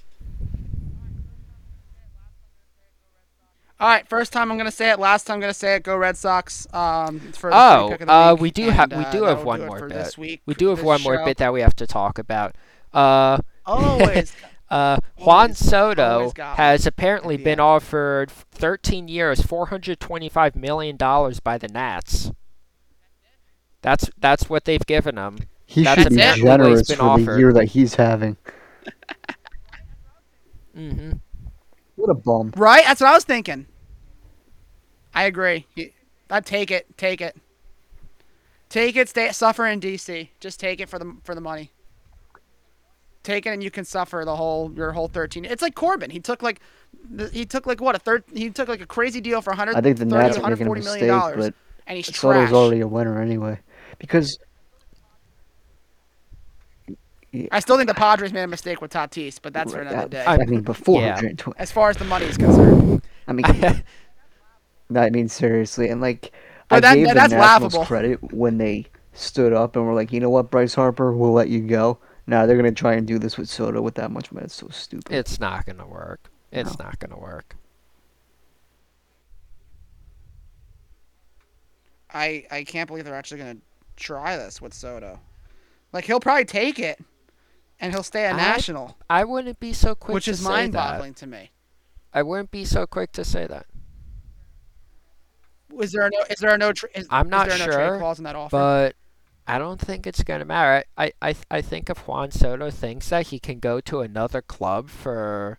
[3.81, 5.01] All right, first time I'm gonna say it.
[5.01, 5.83] Last time I'm gonna say it.
[5.83, 6.67] Go Red Sox.
[6.73, 9.11] Um, for the Oh, free pick of the uh, we do have- and, we uh,
[9.13, 9.89] do have one do more bit.
[9.91, 10.43] this week.
[10.47, 12.55] We do have this one more bit that we have to talk about.
[12.93, 14.33] Uh, Always.
[14.75, 17.61] Uh, Juan Always- Soto always has apparently been end.
[17.61, 22.33] offered 13 years, 425 million dollars by the Nats.
[23.83, 25.39] That's that's what they've given him.
[25.65, 27.35] He That's should be exactly what generous been for offered.
[27.35, 28.37] the year that he's having.
[30.77, 31.13] mm-hmm.
[31.95, 32.53] What a bum.
[32.57, 32.83] right.
[32.85, 33.67] That's what I was thinking.
[35.15, 35.67] I agree.
[36.31, 36.97] I'd take it.
[36.99, 37.37] Take it.
[38.69, 39.09] Take it.
[39.09, 39.31] Stay.
[39.31, 40.31] Suffer in DC.
[40.41, 41.71] Just take it for the for the money.
[43.25, 45.45] Take it, and you can suffer the whole your whole thirteen.
[45.45, 46.11] It's like Corbin.
[46.11, 46.61] He took like,
[47.33, 48.23] he took like what a third.
[48.33, 49.75] He took like a crazy deal for 100.
[49.75, 51.55] I think the Nats are making a 140 million mistake, dollars, but
[51.87, 52.53] and he's Soto's trash.
[52.53, 53.59] already a winner anyway.
[53.99, 54.39] Because
[57.51, 60.07] I still think the Padres made a mistake with Tatis, but that's for another I-
[60.07, 60.25] day.
[60.25, 61.21] I mean, before Yeah.
[61.57, 63.03] as far as the money is concerned.
[63.27, 63.45] I mean,
[64.95, 66.31] I mean seriously, and like
[66.69, 67.87] But I that- gave the that's Nationals laughable.
[67.87, 71.49] credit when they stood up and were like, you know what, Bryce Harper, we'll let
[71.49, 71.99] you go.
[72.27, 74.45] Now they're gonna try and do this with Soto with that much money.
[74.47, 75.13] It's so stupid.
[75.13, 76.31] It's not gonna work.
[76.51, 76.85] It's No.
[76.87, 77.57] not gonna work.
[82.13, 83.57] I I can't believe they're actually gonna
[83.97, 85.21] try this with Soto.
[85.93, 86.99] Like he'll probably take it,
[87.81, 90.45] and he'll stay a I- national, I wouldn't be so quick which to is say
[90.45, 90.51] that.
[90.51, 91.51] mind-boggling to me.
[92.13, 93.67] I wouldn't be so quick to say that.
[95.81, 96.19] Is there a no?
[96.31, 96.73] Is there a no?
[96.73, 98.51] Tra- is, I'm is not there a no sure, trade clause in that offer?
[98.57, 98.97] But
[99.47, 100.85] I don't think it's gonna matter.
[100.97, 104.89] I, I I think if Juan Soto thinks that he can go to another club
[104.89, 105.59] for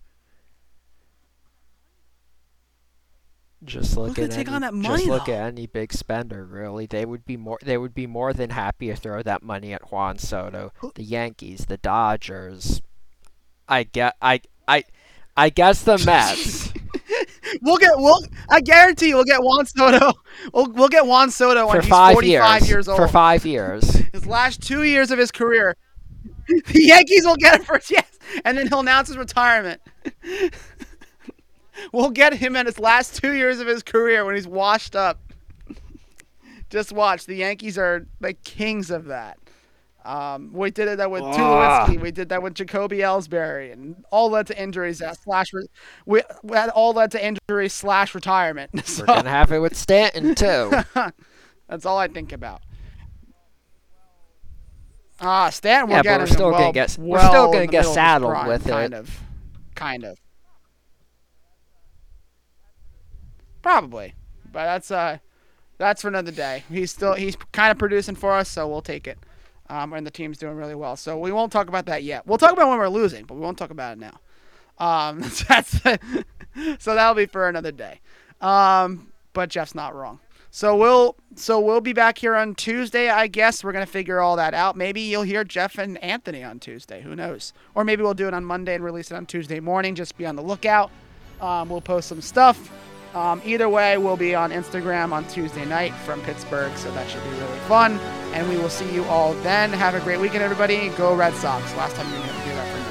[3.64, 5.34] just look at take any, on that just look though?
[5.34, 6.86] at any big spender really.
[6.86, 9.92] They would be more they would be more than happy to throw that money at
[9.92, 10.72] Juan Soto.
[10.96, 12.82] The Yankees, the Dodgers.
[13.68, 14.84] I get I I
[15.38, 16.74] I guess the Mets.
[17.62, 17.92] We'll get.
[17.98, 18.20] We'll.
[18.50, 20.14] I guarantee you, we'll get Juan Soto.
[20.54, 22.70] We'll, we'll get Juan Soto when for he's five 45 years.
[22.70, 22.98] years old.
[22.98, 23.90] For five years.
[24.14, 25.76] his last two years of his career,
[26.48, 29.82] the Yankees will get him for yes, and then he'll announce his retirement.
[31.92, 35.20] we'll get him in his last two years of his career when he's washed up.
[36.70, 37.26] Just watch.
[37.26, 39.38] The Yankees are the kings of that.
[40.06, 41.88] Um, we did it that with Ah.
[41.88, 42.00] Tulowitzki.
[42.00, 45.48] We did that with Jacoby Ellsbury, and all led to injuries uh, slash.
[45.52, 45.66] Re-
[46.06, 48.70] we, we had all led to injuries slash retirement.
[48.86, 50.72] So We're gonna have it with Stanton too.
[51.68, 52.62] that's all I think about.
[55.20, 57.80] Ah, Stanton will Yeah, get but we're still well, gonna get- we're still gonna get
[57.80, 58.70] middle of his saddled prime, with it.
[58.70, 59.20] kind of,
[59.74, 60.18] kind of.
[63.62, 64.14] Probably,
[64.46, 65.18] but that's uh,
[65.80, 66.64] that's for another day.
[66.70, 69.18] He's still he's kind of producing for us, so we'll take it.
[69.68, 72.28] Um, and the team's doing really well, so we won't talk about that yet.
[72.28, 74.20] We'll talk about when we're losing, but we won't talk about it now.
[74.78, 75.82] Um, that's
[76.80, 78.00] so that'll be for another day.
[78.42, 80.20] Um, but Jeff's not wrong.
[80.52, 83.10] So we'll so we'll be back here on Tuesday.
[83.10, 84.78] I guess we're gonna figure all that out.
[84.78, 87.02] Maybe you'll hear Jeff and Anthony on Tuesday.
[87.02, 87.52] Who knows?
[87.74, 89.96] Or maybe we'll do it on Monday and release it on Tuesday morning.
[89.96, 90.92] Just be on the lookout.
[91.42, 92.72] Um, we'll post some stuff.
[93.16, 97.24] Um, either way, we'll be on Instagram on Tuesday night from Pittsburgh, so that should
[97.24, 97.98] be really fun.
[98.34, 99.72] And we will see you all then.
[99.72, 100.90] Have a great weekend, everybody.
[100.90, 101.74] Go Red Sox.
[101.78, 102.24] Last time you do
[102.56, 102.86] that for me.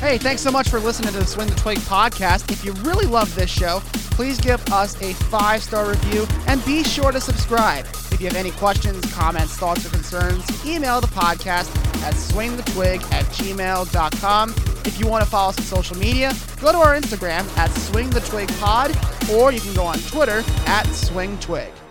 [0.00, 2.50] Hey, thanks so much for listening to the Swing the Twig podcast.
[2.50, 6.82] If you really love this show, please give us a five star review and be
[6.82, 7.86] sure to subscribe.
[8.22, 13.24] If you have any questions, comments, thoughts, or concerns, email the podcast at swingthetwig at
[13.24, 14.50] gmail.com.
[14.84, 19.36] If you want to follow us on social media, go to our Instagram at swingthetwigpod,
[19.36, 21.81] or you can go on Twitter at swingtwig.